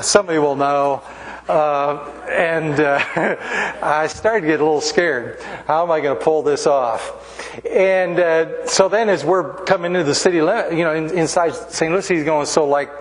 Somebody 0.02 0.40
will 0.40 0.56
know. 0.56 1.02
Uh, 1.48 2.12
and 2.30 2.78
uh, 2.80 3.00
I 3.82 4.08
started 4.08 4.42
to 4.42 4.48
get 4.48 4.60
a 4.60 4.64
little 4.64 4.82
scared. 4.82 5.42
How 5.66 5.84
am 5.84 5.92
I 5.92 6.02
going 6.02 6.18
to 6.18 6.24
pull 6.24 6.44
this 6.44 6.68
off? 6.68 7.66
And 7.66 8.20
uh, 8.20 8.68
so 8.68 8.90
then, 8.90 9.08
as 9.08 9.24
we're 9.24 9.54
coming 9.64 9.94
into 9.94 10.04
the 10.04 10.16
city, 10.16 10.38
you 10.38 10.44
know, 10.46 10.94
in, 10.94 11.10
inside 11.18 11.56
St. 11.56 11.92
Louis, 11.92 12.08
he's 12.08 12.24
going, 12.26 12.46
so 12.46 12.68
like, 12.68 12.92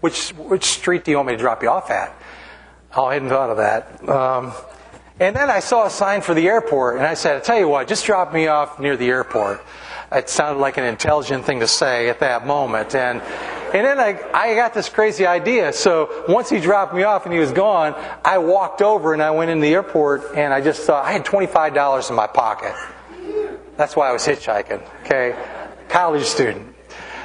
which 0.00 0.30
which 0.30 0.64
street 0.64 1.04
do 1.04 1.10
you 1.10 1.18
want 1.18 1.28
me 1.28 1.34
to 1.34 1.38
drop 1.38 1.62
you 1.62 1.68
off 1.68 1.90
at? 1.90 2.12
Oh, 2.96 3.04
I 3.04 3.14
hadn't 3.14 3.28
thought 3.28 3.50
of 3.50 3.58
that. 3.58 4.08
Um, 4.08 4.52
and 5.20 5.36
then 5.36 5.48
I 5.50 5.60
saw 5.60 5.86
a 5.86 5.90
sign 5.90 6.22
for 6.22 6.34
the 6.34 6.48
airport, 6.48 6.96
and 6.96 7.06
I 7.06 7.14
said, 7.14 7.36
I 7.36 7.40
tell 7.40 7.58
you 7.58 7.68
what, 7.68 7.86
just 7.86 8.04
drop 8.04 8.32
me 8.32 8.48
off 8.48 8.80
near 8.80 8.96
the 8.96 9.08
airport. 9.08 9.62
It 10.10 10.28
sounded 10.28 10.60
like 10.60 10.76
an 10.76 10.84
intelligent 10.84 11.44
thing 11.44 11.60
to 11.60 11.68
say 11.68 12.08
at 12.08 12.18
that 12.20 12.46
moment. 12.46 12.96
And 12.96 13.22
and 13.72 13.86
then 13.86 14.00
I, 14.00 14.20
I 14.32 14.54
got 14.54 14.74
this 14.74 14.88
crazy 14.88 15.26
idea. 15.26 15.72
So 15.72 16.24
once 16.28 16.50
he 16.50 16.60
dropped 16.60 16.94
me 16.94 17.02
off 17.04 17.24
and 17.24 17.32
he 17.32 17.40
was 17.40 17.52
gone, 17.52 17.94
I 18.24 18.38
walked 18.38 18.82
over 18.82 19.12
and 19.12 19.22
I 19.22 19.30
went 19.30 19.50
in 19.50 19.60
the 19.60 19.72
airport 19.72 20.34
and 20.34 20.52
I 20.52 20.60
just 20.60 20.82
thought 20.82 21.04
I 21.04 21.12
had 21.12 21.24
$25 21.24 22.10
in 22.10 22.16
my 22.16 22.26
pocket. 22.26 22.74
That's 23.76 23.96
why 23.96 24.08
I 24.08 24.12
was 24.12 24.26
hitchhiking. 24.26 24.82
Okay. 25.04 25.36
College 25.88 26.24
student. 26.24 26.74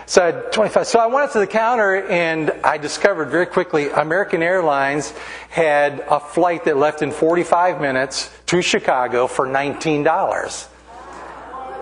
So 0.07 0.21
I 0.21 0.25
had 0.27 0.51
25. 0.51 0.87
So 0.87 0.99
I 0.99 1.07
went 1.07 1.25
up 1.25 1.31
to 1.33 1.39
the 1.39 1.47
counter 1.47 1.95
and 2.07 2.51
I 2.63 2.77
discovered 2.77 3.29
very 3.29 3.47
quickly 3.47 3.89
American 3.89 4.43
Airlines 4.43 5.11
had 5.49 6.05
a 6.07 6.19
flight 6.19 6.65
that 6.65 6.77
left 6.77 7.01
in 7.01 7.11
45 7.11 7.81
minutes 7.81 8.29
to 8.47 8.61
Chicago 8.61 9.25
for 9.25 9.47
$19. 9.47 10.67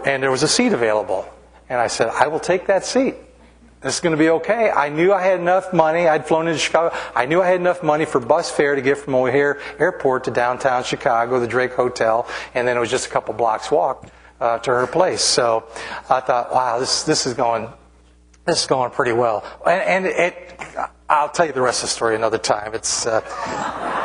And 0.05 0.23
there 0.23 0.31
was 0.31 0.43
a 0.43 0.47
seat 0.47 0.71
available. 0.71 1.27
And 1.69 1.81
I 1.81 1.87
said, 1.87 2.07
I 2.09 2.27
will 2.27 2.39
take 2.39 2.67
that 2.67 2.85
seat. 2.85 3.15
This 3.83 3.95
is 3.95 3.99
going 3.99 4.15
to 4.15 4.17
be 4.17 4.29
okay. 4.29 4.71
I 4.71 4.87
knew 4.87 5.11
I 5.11 5.21
had 5.21 5.41
enough 5.41 5.73
money. 5.73 6.07
I'd 6.07 6.25
flown 6.25 6.47
into 6.47 6.57
Chicago. 6.57 6.95
I 7.13 7.25
knew 7.25 7.41
I 7.41 7.47
had 7.47 7.59
enough 7.59 7.83
money 7.83 8.05
for 8.05 8.21
bus 8.21 8.49
fare 8.49 8.75
to 8.75 8.81
get 8.81 8.97
from 8.97 9.13
O'Hare 9.13 9.59
Airport 9.77 10.23
to 10.23 10.31
downtown 10.31 10.85
Chicago, 10.85 11.41
the 11.41 11.47
Drake 11.47 11.73
Hotel, 11.73 12.25
and 12.53 12.65
then 12.65 12.77
it 12.77 12.79
was 12.79 12.89
just 12.89 13.07
a 13.07 13.09
couple 13.09 13.33
blocks 13.33 13.69
walk 13.69 14.07
uh, 14.39 14.59
to 14.59 14.71
her 14.71 14.87
place. 14.87 15.21
So 15.21 15.65
I 16.09 16.21
thought, 16.21 16.53
wow, 16.53 16.79
this 16.79 17.03
this 17.03 17.25
is 17.25 17.33
going 17.33 17.67
this 18.45 18.61
is 18.61 18.67
going 18.67 18.91
pretty 18.91 19.11
well. 19.11 19.43
And, 19.65 19.81
and 19.81 20.05
it, 20.05 20.59
I'll 21.09 21.29
tell 21.29 21.45
you 21.45 21.53
the 21.53 21.61
rest 21.61 21.83
of 21.83 21.89
the 21.89 21.93
story 21.93 22.15
another 22.15 22.37
time. 22.37 22.73
It's 22.73 23.05
uh, 23.05 23.21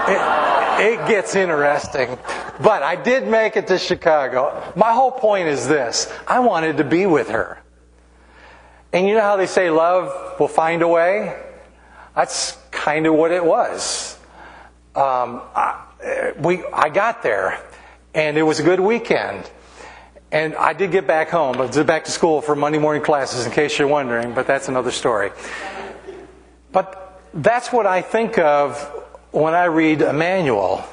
it, 0.08 0.94
it 0.94 1.08
gets 1.08 1.36
interesting. 1.36 2.18
But 2.60 2.82
I 2.82 2.96
did 2.96 3.28
make 3.28 3.56
it 3.56 3.68
to 3.68 3.78
Chicago. 3.78 4.72
My 4.74 4.92
whole 4.92 5.12
point 5.12 5.46
is 5.46 5.68
this: 5.68 6.12
I 6.26 6.40
wanted 6.40 6.78
to 6.78 6.84
be 6.84 7.06
with 7.06 7.28
her. 7.28 7.62
And 8.92 9.07
you 9.07 9.14
know 9.14 9.20
how 9.20 9.37
they 9.37 9.46
say 9.46 9.70
love 9.70 10.40
will 10.40 10.48
find 10.48 10.83
a 10.83 10.88
way? 10.88 11.37
That's 12.14 12.57
kind 12.70 13.07
of 13.07 13.14
what 13.14 13.31
it 13.33 13.44
was. 13.44 14.18
Um, 14.94 15.42
I, 15.55 16.33
we, 16.38 16.64
I 16.72 16.88
got 16.88 17.22
there, 17.22 17.61
and 18.14 18.37
it 18.38 18.42
was 18.42 18.61
a 18.61 18.62
good 18.62 18.81
weekend. 18.81 19.48
And 20.31 20.55
I 20.55 20.72
did 20.72 20.90
get 20.90 21.07
back 21.07 21.31
home, 21.31 21.57
but 21.57 21.87
back 21.87 22.05
to 22.05 22.11
school 22.11 22.42
for 22.42 22.55
Monday 22.55 22.79
morning 22.79 23.03
classes, 23.03 23.46
in 23.46 23.53
case 23.53 23.79
you're 23.79 23.88
wondering, 23.88 24.35
but 24.35 24.46
that's 24.46 24.68
another 24.68 24.90
story. 24.90 25.31
But 26.72 27.20
that's 27.33 27.72
what 27.72 27.87
I 27.87 28.03
think 28.03 28.38
of 28.38 28.79
when 29.31 29.55
I 29.55 29.64
read 29.66 30.03
Emmanuel. 30.03 30.85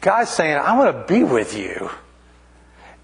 God's 0.00 0.30
saying, 0.30 0.56
I 0.56 0.76
want 0.76 0.96
to 0.96 1.12
be 1.12 1.22
with 1.22 1.56
you. 1.56 1.90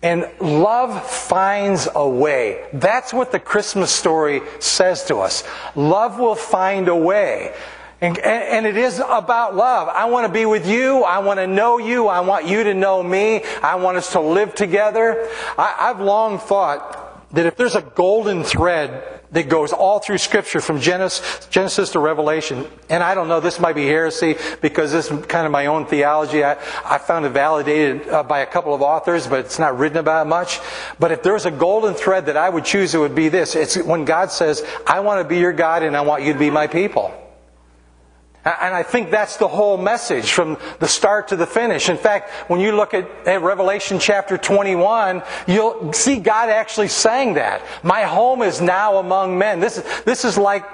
And 0.03 0.29
love 0.41 1.09
finds 1.09 1.89
a 1.95 2.09
way. 2.09 2.67
That's 2.73 3.13
what 3.13 3.31
the 3.31 3.39
Christmas 3.39 3.93
story 3.93 4.43
says 4.59 5.05
to 5.05 5.19
us. 5.19 5.45
Love 5.77 6.19
will 6.19 6.35
find 6.35 6.89
a 6.89 6.97
way. 6.97 7.55
And, 8.01 8.19
and, 8.19 8.67
it 8.67 8.77
is 8.77 8.99
about 8.99 9.55
love. 9.55 9.87
I 9.87 10.07
want 10.07 10.27
to 10.27 10.33
be 10.33 10.45
with 10.45 10.67
you. 10.67 11.05
I 11.05 11.21
want 11.21 11.39
to 11.39 11.47
know 11.47 11.79
you. 11.79 12.09
I 12.09 12.19
want 12.19 12.47
you 12.47 12.65
to 12.65 12.75
know 12.75 13.01
me. 13.01 13.45
I 13.63 13.77
want 13.77 13.97
us 13.97 14.11
to 14.13 14.21
live 14.21 14.57
together. 14.57 15.29
I, 15.57 15.77
I've 15.79 16.01
long 16.01 16.41
thought 16.41 17.31
that 17.31 17.47
if 17.47 17.57
there's 17.57 17.77
a 17.77 17.83
golden 17.83 18.43
thread 18.43 19.22
that 19.33 19.49
goes 19.49 19.73
all 19.73 19.99
through 19.99 20.19
Scripture 20.19 20.61
from 20.61 20.81
Genesis, 20.81 21.91
to 21.91 21.99
Revelation, 21.99 22.67
and 22.89 23.03
I 23.03 23.15
don't 23.15 23.29
know, 23.29 23.41
this 23.41 23.59
might 23.59 23.75
be 23.75 23.87
heresy 23.87 24.37
because 24.61 24.93
this 24.93 25.11
is 25.11 25.27
kind 25.27 25.47
of 25.47 25.53
my 25.53 25.67
own 25.67 25.87
theology. 25.87 26.45
I, 26.45 26.53
I 26.85 26.99
found 26.99 27.25
it 27.25 27.31
validated 27.31 28.09
uh, 28.09 28.23
by 28.23 28.41
a 28.41 28.47
couple 28.47 28.75
of 28.75 28.83
authors, 28.83 29.27
but 29.27 29.41
it's 29.41 29.59
not 29.59 29.79
written 29.79 29.99
about 29.99 30.27
much. 30.27 30.61
But 30.99 31.13
if 31.13 31.23
there's 31.23 31.47
a 31.47 31.51
golden 31.51 31.95
thread 31.95 32.27
that 32.27 32.37
I 32.37 32.49
would 32.49 32.65
choose, 32.65 32.95
it 32.95 32.99
would 32.99 33.15
be 33.15 33.29
this. 33.29 33.57
It's 33.57 33.77
when 33.77 34.05
God 34.05 34.31
says, 34.31 34.65
I 34.87 35.01
want 35.01 35.23
to 35.23 35.29
be 35.29 35.39
your 35.39 35.53
God 35.53 35.83
and 35.83 35.97
I 35.97 36.03
want 36.03 36.23
you 36.23 36.33
to 36.33 36.39
be 36.39 36.51
my 36.51 36.67
people. 36.67 37.19
And 38.45 38.75
I 38.75 38.83
think 38.83 39.11
that's 39.13 39.37
the 39.37 39.47
whole 39.47 39.77
message 39.77 40.33
from 40.33 40.59
the 40.81 40.89
start 40.89 41.29
to 41.29 41.37
the 41.37 41.47
finish. 41.47 41.89
In 41.89 41.97
fact, 41.97 42.31
when 42.51 42.61
you 42.61 42.75
look 42.75 42.93
at, 42.93 43.09
at, 43.25 43.41
Revelation 43.41 44.01
chapter 44.01 44.37
21, 44.37 45.23
you'll 45.47 45.93
see 45.93 46.19
God 46.19 46.49
actually 46.49 46.89
saying 46.89 47.35
that. 47.35 47.63
My 47.85 48.03
home 48.03 48.43
is 48.43 48.61
now 48.61 48.97
among 48.97 49.39
men. 49.39 49.61
This, 49.61 49.77
this 50.05 50.25
is 50.25 50.37
like 50.37 50.65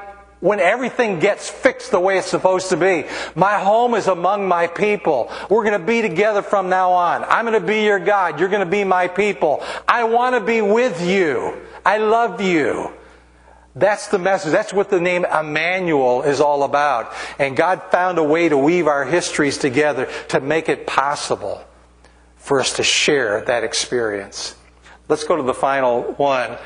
when 0.40 0.60
everything 0.60 1.18
gets 1.18 1.50
fixed 1.50 1.90
the 1.90 2.00
way 2.00 2.16
it's 2.16 2.28
supposed 2.28 2.70
to 2.70 2.76
be. 2.78 3.04
My 3.34 3.58
home 3.58 3.94
is 3.94 4.06
among 4.06 4.48
my 4.48 4.66
people. 4.66 5.30
We're 5.50 5.64
going 5.64 5.78
to 5.78 5.86
be 5.86 6.00
together 6.00 6.40
from 6.40 6.70
now 6.70 6.92
on. 6.92 7.24
I'm 7.24 7.44
going 7.44 7.60
to 7.60 7.66
be 7.66 7.84
your 7.84 7.98
God. 7.98 8.40
You're 8.40 8.48
going 8.48 8.64
to 8.64 8.70
be 8.70 8.84
my 8.84 9.08
people. 9.08 9.62
I 9.86 10.04
want 10.04 10.36
to 10.36 10.40
be 10.40 10.62
with 10.62 11.06
you. 11.06 11.60
I 11.84 11.98
love 11.98 12.40
you. 12.40 12.92
That's 13.78 14.08
the 14.08 14.18
message. 14.18 14.52
That's 14.52 14.72
what 14.72 14.90
the 14.90 15.00
name 15.00 15.24
Emmanuel 15.24 16.22
is 16.22 16.40
all 16.40 16.64
about. 16.64 17.12
And 17.38 17.56
God 17.56 17.82
found 17.90 18.18
a 18.18 18.24
way 18.24 18.48
to 18.48 18.58
weave 18.58 18.86
our 18.86 19.04
histories 19.04 19.58
together 19.58 20.08
to 20.28 20.40
make 20.40 20.68
it 20.68 20.86
possible 20.86 21.64
for 22.36 22.60
us 22.60 22.74
to 22.74 22.82
share 22.82 23.42
that 23.44 23.62
experience. 23.62 24.56
Let's 25.08 25.24
go 25.24 25.36
to 25.36 25.42
the 25.42 25.54
final 25.54 26.02
one. 26.14 26.56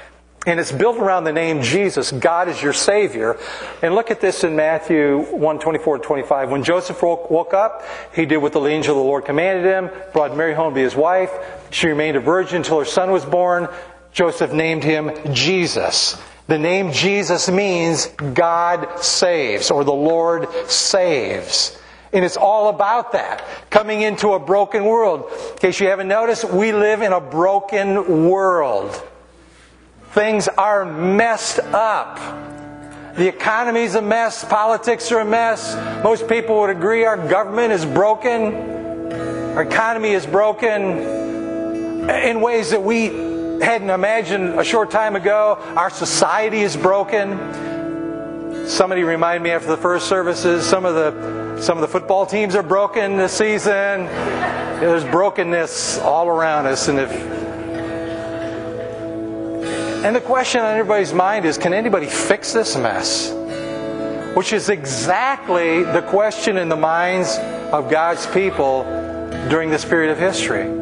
And 0.45 0.59
it's 0.59 0.73
built 0.73 0.97
around 0.97 1.25
the 1.25 1.33
name 1.33 1.63
Jesus. 1.63 2.11
God 2.11 2.49
is 2.49 2.61
your 2.61 2.73
Savior. 2.73 3.39
And 3.81 3.95
look 3.95 4.11
at 4.11 4.21
this 4.21 4.43
in 4.43 4.57
Matthew 4.57 5.19
1 5.19 5.59
24 5.61 5.99
25. 5.99 6.51
When 6.51 6.65
Joseph 6.65 7.01
woke 7.03 7.55
up, 7.55 7.85
he 8.13 8.27
did 8.27 8.39
what 8.39 8.53
the 8.53 8.65
angel 8.67 8.97
of 8.97 9.05
the 9.05 9.09
Lord 9.09 9.25
commanded 9.25 9.65
him, 9.65 9.91
brought 10.13 10.37
Mary 10.37 10.55
home 10.55 10.73
to 10.73 10.75
be 10.75 10.83
his 10.83 10.97
wife. 10.97 11.31
She 11.71 11.87
remained 11.87 12.17
a 12.17 12.21
virgin 12.21 12.57
until 12.57 12.81
her 12.81 12.85
son 12.85 13.13
was 13.13 13.25
born. 13.25 13.69
Joseph 14.13 14.53
named 14.53 14.83
him 14.83 15.13
Jesus. 15.33 16.21
The 16.49 16.59
name 16.59 16.93
Jesus 16.93 17.49
means 17.49 18.07
God 18.07 19.01
saves 19.01 19.71
or 19.71 19.85
the 19.85 19.93
Lord 19.93 20.49
saves. 20.69 21.79
And 22.13 22.25
it's 22.25 22.37
all 22.37 22.69
about 22.69 23.13
that. 23.13 23.45
Coming 23.71 24.03
into 24.03 24.35
a 24.35 24.39
broken 24.39 24.85
world. 24.85 25.31
In 25.53 25.59
case 25.59 25.81
you 25.81 25.89
haven't 25.89 26.09
noticed, 26.09 26.45
we 26.45 26.73
live 26.73 27.01
in 27.01 27.13
a 27.13 27.21
broken 27.21 28.29
world. 28.29 29.01
Things 30.11 30.47
are 30.49 30.85
messed 30.85 31.59
up. 31.61 32.19
The 33.17 33.29
economy's 33.29 33.95
a 33.95 34.03
mess. 34.03 34.45
Politics 34.45 35.11
are 35.13 35.21
a 35.21 35.25
mess. 35.25 35.75
Most 36.05 36.29
people 36.29 36.61
would 36.61 36.71
agree 36.71 37.05
our 37.05 37.17
government 37.17 37.73
is 37.73 37.87
broken. 37.87 38.55
Our 39.55 39.63
economy 39.63 40.11
is 40.11 40.27
broken 40.27 40.99
in 42.11 42.41
ways 42.41 42.71
that 42.71 42.83
we 42.83 43.32
hadn't 43.63 43.91
imagined 43.91 44.59
a 44.59 44.65
short 44.65 44.91
time 44.91 45.17
ago. 45.17 45.57
Our 45.77 45.91
society 45.91 46.61
is 46.63 46.77
broken. 46.77 48.67
Somebody 48.67 49.05
reminded 49.05 49.43
me 49.43 49.51
after 49.51 49.69
the 49.69 49.77
first 49.77 50.09
services, 50.09 50.67
some 50.67 50.85
of 50.85 50.95
the 50.95 51.61
some 51.61 51.79
of 51.79 51.83
the 51.83 51.89
football 51.89 52.27
teams 52.27 52.57
are 52.57 52.63
broken 52.63 53.17
this 53.17 53.33
season. 53.33 54.07
There's 54.81 55.05
brokenness 55.05 55.99
all 55.99 56.29
around 56.29 56.67
us, 56.67 56.89
and 56.89 56.99
if 56.99 57.13
and 60.05 60.17
the 60.17 60.21
question 60.21 60.61
on 60.61 60.77
everybody's 60.77 61.13
mind 61.13 61.45
is, 61.45 61.57
can 61.57 61.73
anybody 61.73 62.07
fix 62.07 62.53
this 62.53 62.77
mess? 62.77 63.33
Which 64.35 64.53
is 64.53 64.69
exactly 64.69 65.85
the 65.85 66.03
question 66.03 66.57
in 66.57 66.69
the 66.69 66.77
minds 66.77 67.39
of 67.73 67.89
God's 67.89 68.27
people 68.27 68.83
during 69.49 69.71
this 69.71 69.85
period 69.85 70.11
of 70.11 70.19
history. 70.19 70.82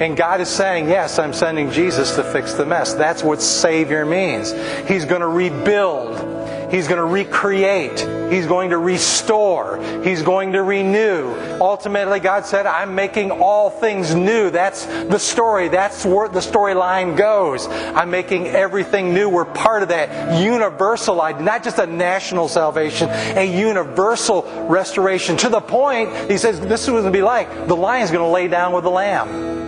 And 0.00 0.16
God 0.16 0.40
is 0.40 0.48
saying, 0.48 0.88
Yes, 0.88 1.18
I'm 1.18 1.32
sending 1.32 1.70
Jesus 1.70 2.16
to 2.16 2.24
fix 2.24 2.54
the 2.54 2.66
mess. 2.66 2.94
That's 2.94 3.22
what 3.22 3.42
Savior 3.42 4.04
means. 4.04 4.52
He's 4.88 5.04
going 5.04 5.20
to 5.20 5.28
rebuild. 5.28 6.32
He's 6.72 6.88
going 6.88 6.98
to 6.98 7.04
recreate. 7.04 8.00
He's 8.32 8.46
going 8.46 8.70
to 8.70 8.78
restore. 8.78 9.76
He's 10.02 10.22
going 10.22 10.52
to 10.52 10.62
renew. 10.62 11.34
Ultimately, 11.60 12.18
God 12.18 12.46
said, 12.46 12.64
I'm 12.64 12.94
making 12.94 13.30
all 13.30 13.68
things 13.68 14.14
new. 14.14 14.48
That's 14.48 14.86
the 14.86 15.18
story. 15.18 15.68
That's 15.68 16.06
where 16.06 16.30
the 16.30 16.40
storyline 16.40 17.14
goes. 17.14 17.66
I'm 17.68 18.10
making 18.10 18.46
everything 18.46 19.12
new. 19.12 19.28
We're 19.28 19.44
part 19.44 19.82
of 19.82 19.90
that 19.90 20.42
universal 20.42 21.16
not 21.16 21.62
just 21.62 21.78
a 21.78 21.86
national 21.86 22.48
salvation, 22.48 23.10
a 23.10 23.44
universal 23.44 24.42
restoration 24.66 25.36
to 25.38 25.50
the 25.50 25.60
point, 25.60 26.30
he 26.30 26.38
says, 26.38 26.58
this 26.58 26.84
is 26.84 26.90
what 26.90 26.96
it's 26.96 27.02
going 27.02 27.12
to 27.12 27.18
be 27.18 27.22
like. 27.22 27.68
The 27.68 27.76
lion's 27.76 28.10
going 28.10 28.24
to 28.24 28.32
lay 28.32 28.48
down 28.48 28.72
with 28.72 28.84
the 28.84 28.90
lamb. 28.90 29.61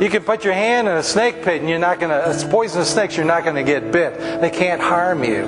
You 0.00 0.10
can 0.10 0.24
put 0.24 0.44
your 0.44 0.52
hand 0.52 0.88
in 0.88 0.94
a 0.94 1.02
snake 1.02 1.42
pit 1.42 1.60
and 1.60 1.70
you're 1.70 1.78
not 1.78 1.98
going 1.98 2.10
to, 2.10 2.30
it's 2.30 2.44
poisonous 2.44 2.92
snakes, 2.92 3.16
you're 3.16 3.24
not 3.24 3.44
going 3.44 3.56
to 3.56 3.62
get 3.62 3.90
bit. 3.90 4.18
They 4.42 4.50
can't 4.50 4.80
harm 4.80 5.24
you. 5.24 5.46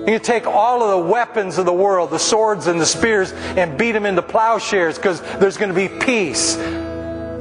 You 0.00 0.06
can 0.06 0.22
take 0.22 0.46
all 0.46 0.82
of 0.82 0.90
the 0.90 1.10
weapons 1.10 1.58
of 1.58 1.66
the 1.66 1.72
world, 1.72 2.10
the 2.10 2.18
swords 2.18 2.66
and 2.66 2.80
the 2.80 2.86
spears, 2.86 3.32
and 3.32 3.76
beat 3.76 3.92
them 3.92 4.06
into 4.06 4.22
plowshares 4.22 4.96
because 4.96 5.20
there's 5.38 5.58
going 5.58 5.68
to 5.68 5.74
be 5.74 5.88
peace. 5.88 6.56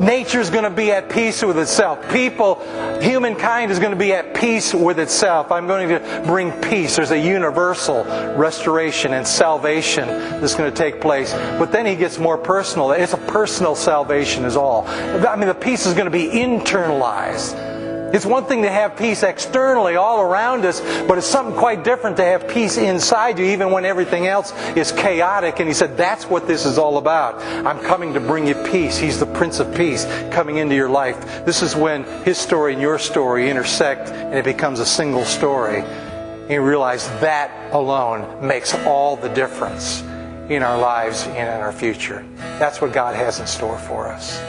Nature's 0.01 0.49
going 0.49 0.63
to 0.63 0.71
be 0.71 0.91
at 0.91 1.09
peace 1.09 1.43
with 1.43 1.59
itself. 1.59 2.11
People, 2.11 2.55
humankind 2.99 3.69
is 3.71 3.77
going 3.77 3.91
to 3.91 3.97
be 3.97 4.13
at 4.13 4.33
peace 4.33 4.73
with 4.73 4.97
itself. 4.97 5.51
I'm 5.51 5.67
going 5.67 5.87
to 5.89 6.23
bring 6.25 6.51
peace. 6.59 6.95
There's 6.95 7.11
a 7.11 7.19
universal 7.19 8.03
restoration 8.35 9.13
and 9.13 9.27
salvation 9.27 10.07
that's 10.07 10.55
going 10.55 10.71
to 10.71 10.75
take 10.75 11.01
place. 11.01 11.33
But 11.33 11.71
then 11.71 11.85
he 11.85 11.95
gets 11.95 12.17
more 12.17 12.39
personal. 12.39 12.91
It's 12.93 13.13
a 13.13 13.17
personal 13.17 13.75
salvation, 13.75 14.43
is 14.43 14.55
all. 14.55 14.87
I 14.87 15.35
mean, 15.35 15.47
the 15.47 15.53
peace 15.53 15.85
is 15.85 15.93
going 15.93 16.05
to 16.05 16.11
be 16.11 16.29
internalized. 16.29 17.70
It's 18.13 18.25
one 18.25 18.45
thing 18.45 18.63
to 18.63 18.69
have 18.69 18.97
peace 18.97 19.23
externally 19.23 19.95
all 19.95 20.21
around 20.21 20.65
us, 20.65 20.81
but 21.07 21.17
it's 21.17 21.27
something 21.27 21.55
quite 21.55 21.83
different 21.83 22.17
to 22.17 22.25
have 22.25 22.47
peace 22.47 22.77
inside 22.77 23.39
you, 23.39 23.45
even 23.45 23.71
when 23.71 23.85
everything 23.85 24.27
else 24.27 24.53
is 24.75 24.91
chaotic. 24.91 25.59
And 25.59 25.67
he 25.67 25.73
said, 25.73 25.97
That's 25.97 26.25
what 26.25 26.47
this 26.47 26.65
is 26.65 26.77
all 26.77 26.97
about. 26.97 27.41
I'm 27.65 27.79
coming 27.79 28.13
to 28.13 28.19
bring 28.19 28.47
you 28.47 28.55
peace. 28.55 28.97
He's 28.97 29.19
the 29.19 29.25
Prince 29.25 29.59
of 29.59 29.73
Peace 29.75 30.05
coming 30.31 30.57
into 30.57 30.75
your 30.75 30.89
life. 30.89 31.45
This 31.45 31.61
is 31.61 31.75
when 31.75 32.03
his 32.23 32.37
story 32.37 32.73
and 32.73 32.81
your 32.81 32.99
story 32.99 33.49
intersect 33.49 34.09
and 34.09 34.35
it 34.35 34.45
becomes 34.45 34.79
a 34.79 34.85
single 34.85 35.25
story. 35.25 35.81
And 35.81 36.51
you 36.51 36.61
realize 36.61 37.07
that 37.21 37.73
alone 37.73 38.45
makes 38.45 38.73
all 38.85 39.15
the 39.15 39.29
difference 39.29 40.01
in 40.49 40.63
our 40.63 40.77
lives 40.77 41.25
and 41.27 41.37
in 41.37 41.61
our 41.61 41.71
future. 41.71 42.25
That's 42.59 42.81
what 42.81 42.91
God 42.91 43.15
has 43.15 43.39
in 43.39 43.47
store 43.47 43.77
for 43.77 44.07
us. 44.07 44.41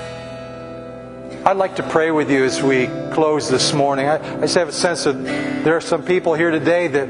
I'd 1.44 1.56
like 1.56 1.74
to 1.76 1.82
pray 1.82 2.12
with 2.12 2.30
you 2.30 2.44
as 2.44 2.62
we 2.62 2.86
close 3.12 3.50
this 3.50 3.72
morning. 3.72 4.06
I, 4.06 4.36
I 4.36 4.40
just 4.42 4.54
have 4.54 4.68
a 4.68 4.72
sense 4.72 5.02
that 5.02 5.24
there 5.64 5.76
are 5.76 5.80
some 5.80 6.04
people 6.04 6.34
here 6.34 6.52
today 6.52 6.86
that 6.86 7.08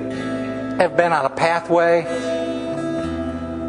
have 0.81 0.97
been 0.97 1.13
on 1.13 1.27
a 1.27 1.29
pathway 1.29 2.07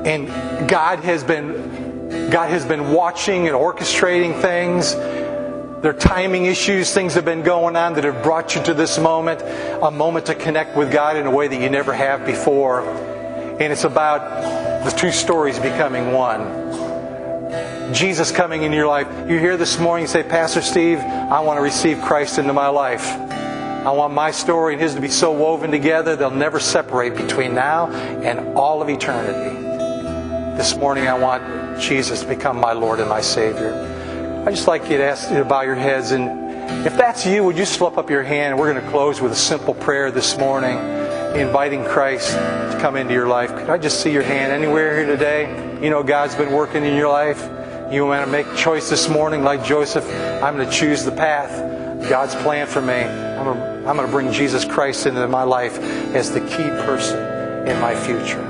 and 0.05 0.69
God 0.69 0.99
has 0.99 1.21
been 1.21 2.29
God 2.29 2.49
has 2.49 2.65
been 2.65 2.93
watching 2.93 3.47
and 3.47 3.57
orchestrating 3.57 4.41
things. 4.41 4.95
There 4.95 5.89
are 5.89 5.99
timing 5.99 6.45
issues, 6.45 6.93
things 6.93 7.15
have 7.15 7.25
been 7.25 7.43
going 7.43 7.75
on 7.75 7.95
that 7.95 8.05
have 8.05 8.23
brought 8.23 8.55
you 8.55 8.63
to 8.63 8.73
this 8.73 8.97
moment, 8.97 9.41
a 9.83 9.91
moment 9.91 10.27
to 10.27 10.35
connect 10.35 10.77
with 10.77 10.93
God 10.93 11.17
in 11.17 11.25
a 11.25 11.31
way 11.31 11.49
that 11.49 11.59
you 11.59 11.69
never 11.69 11.91
have 11.91 12.25
before. 12.25 12.87
And 12.89 13.73
it's 13.73 13.83
about 13.83 14.85
the 14.85 14.91
two 14.91 15.11
stories 15.11 15.59
becoming 15.59 16.13
one. 16.13 16.82
Jesus 17.91 18.31
coming 18.31 18.63
into 18.63 18.77
your 18.77 18.87
life. 18.87 19.07
You 19.29 19.37
hear 19.39 19.57
this 19.57 19.77
morning, 19.77 20.03
you 20.03 20.07
say, 20.07 20.23
Pastor 20.23 20.61
Steve, 20.61 20.99
I 20.99 21.41
want 21.41 21.57
to 21.57 21.61
receive 21.61 21.99
Christ 22.01 22.39
into 22.39 22.53
my 22.53 22.67
life. 22.67 23.05
I 23.05 23.91
want 23.91 24.13
my 24.13 24.31
story 24.31 24.73
and 24.73 24.81
his 24.81 24.95
to 24.95 25.01
be 25.01 25.09
so 25.09 25.33
woven 25.33 25.69
together 25.69 26.15
they'll 26.15 26.31
never 26.31 26.59
separate 26.59 27.17
between 27.17 27.53
now 27.53 27.91
and 27.91 28.57
all 28.57 28.81
of 28.81 28.89
eternity. 28.89 29.59
This 30.55 30.77
morning, 30.77 31.07
I 31.07 31.17
want 31.17 31.81
Jesus 31.81 32.21
to 32.21 32.27
become 32.27 32.57
my 32.57 32.71
Lord 32.71 33.01
and 33.01 33.09
my 33.09 33.19
Savior. 33.19 33.73
I 34.47 34.51
just 34.51 34.67
like 34.67 34.83
you 34.83 34.97
to 34.97 35.03
ask 35.03 35.29
you 35.29 35.37
to 35.37 35.45
bow 35.45 35.61
your 35.61 35.75
heads, 35.75 36.11
and 36.11 36.85
if 36.87 36.95
that's 36.95 37.25
you, 37.25 37.43
would 37.43 37.57
you 37.57 37.65
slip 37.65 37.97
up 37.97 38.09
your 38.09 38.23
hand? 38.23 38.57
We're 38.57 38.71
going 38.71 38.83
to 38.83 38.91
close 38.91 39.19
with 39.19 39.33
a 39.33 39.35
simple 39.35 39.73
prayer 39.73 40.11
this 40.11 40.37
morning, 40.37 40.77
inviting 41.37 41.83
Christ 41.83 42.31
to 42.31 42.77
come 42.79 42.95
into 42.95 43.13
your 43.13 43.27
life. 43.27 43.49
Could 43.49 43.69
I 43.69 43.77
just 43.77 43.99
see 43.99 44.11
your 44.11 44.23
hand 44.23 44.53
anywhere 44.53 44.95
here 44.97 45.05
today? 45.05 45.81
You 45.83 45.89
know 45.89 46.03
God's 46.03 46.35
been 46.35 46.53
working 46.53 46.85
in 46.85 46.95
your 46.95 47.09
life. 47.09 47.49
You 47.93 48.07
want 48.07 48.25
to 48.25 48.31
make 48.31 48.51
choice 48.55 48.89
this 48.89 49.07
morning, 49.07 49.43
like 49.43 49.63
Joseph. 49.63 50.03
I'm 50.41 50.55
going 50.55 50.67
to 50.67 50.73
choose 50.73 51.05
the 51.05 51.11
path. 51.11 52.09
God's 52.09 52.33
plan 52.33 52.65
for 52.65 52.81
me. 52.81 52.95
I'm 52.95 53.45
going, 53.45 53.55
to, 53.55 53.87
I'm 53.87 53.95
going 53.95 54.07
to 54.07 54.11
bring 54.11 54.31
Jesus 54.31 54.65
Christ 54.65 55.05
into 55.05 55.27
my 55.27 55.43
life 55.43 55.77
as 56.15 56.31
the 56.31 56.39
key 56.39 56.69
person 56.87 57.19
in 57.67 57.79
my 57.79 57.93
future. 57.93 58.41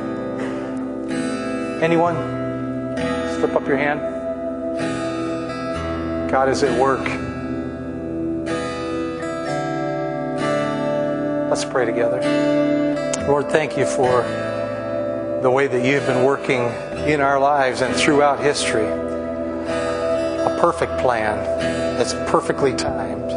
Anyone? 1.83 2.15
Slip 3.35 3.53
up 3.53 3.67
your 3.67 3.75
hand. 3.75 3.99
God 6.31 6.47
is 6.47 6.63
at 6.63 6.79
work. 6.79 7.05
Let's 11.49 11.65
pray 11.65 11.83
together. 11.83 12.21
Lord, 13.27 13.49
thank 13.49 13.75
you 13.77 13.85
for 13.85 14.21
the 15.41 15.51
way 15.51 15.67
that 15.67 15.85
you've 15.85 16.07
been 16.07 16.23
working 16.23 16.61
in 17.05 17.19
our 17.19 17.41
lives 17.41 17.81
and 17.81 17.93
throughout 17.93 18.39
history 18.39 18.87
perfect 20.63 20.97
plan 20.99 21.35
that's 21.97 22.13
perfectly 22.31 22.73
timed. 22.73 23.29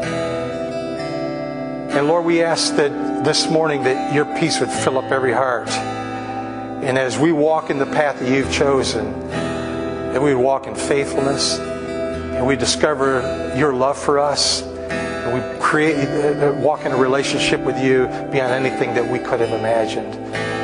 And 1.93 2.07
Lord, 2.07 2.25
we 2.25 2.41
ask 2.41 2.77
that 2.77 3.25
this 3.25 3.51
morning 3.51 3.83
that 3.83 4.15
your 4.15 4.27
peace 4.39 4.61
would 4.61 4.71
fill 4.71 4.97
up 4.97 5.11
every 5.11 5.33
heart. 5.33 5.69
And 5.69 6.97
as 6.97 7.19
we 7.19 7.33
walk 7.33 7.69
in 7.69 7.79
the 7.79 7.87
path 7.87 8.21
that 8.21 8.31
you've 8.31 8.53
chosen, 8.53 9.11
that 9.29 10.23
we 10.23 10.37
walk 10.37 10.69
in 10.69 10.77
faithfulness 10.77 11.59
and 11.59 12.47
we 12.47 12.55
discover 12.55 13.53
your 13.57 13.75
love 13.75 13.99
for 13.99 14.21
us 14.21 14.63
and 14.63 15.35
we 15.35 15.61
create 15.61 15.97
uh, 15.97 16.53
walk 16.61 16.85
in 16.85 16.93
a 16.93 16.97
relationship 16.97 17.61
with 17.63 17.77
you 17.83 18.07
beyond 18.31 18.53
anything 18.53 18.95
that 18.95 19.11
we 19.11 19.19
could 19.19 19.41
have 19.41 19.51
imagined. 19.51 20.15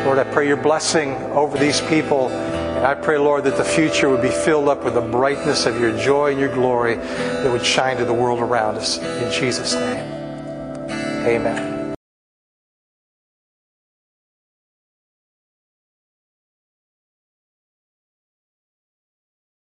Lord, 0.07 0.19
I 0.21 0.33
pray 0.33 0.47
your 0.47 0.59
blessing 0.59 1.15
over 1.33 1.59
these 1.59 1.81
people 1.81 2.29
I 2.83 2.95
pray, 2.95 3.17
Lord, 3.17 3.45
that 3.45 3.57
the 3.57 3.65
future 3.65 4.09
would 4.09 4.23
be 4.23 4.31
filled 4.31 4.69
up 4.69 4.83
with 4.83 4.95
the 4.95 5.01
brightness 5.01 5.67
of 5.67 5.81
your 5.81 5.97
joy 5.97 6.33
and 6.33 6.41
your 6.41 6.53
glory 6.53 6.97
that 6.97 7.51
would 7.51 7.65
shine 7.65 7.97
to 7.99 8.05
the 8.05 8.13
world 8.13 8.41
around 8.41 8.77
us. 8.77 8.99
In 8.99 9.33
Jesus' 9.33 9.75
name, 9.75 10.05
amen. 11.25 11.72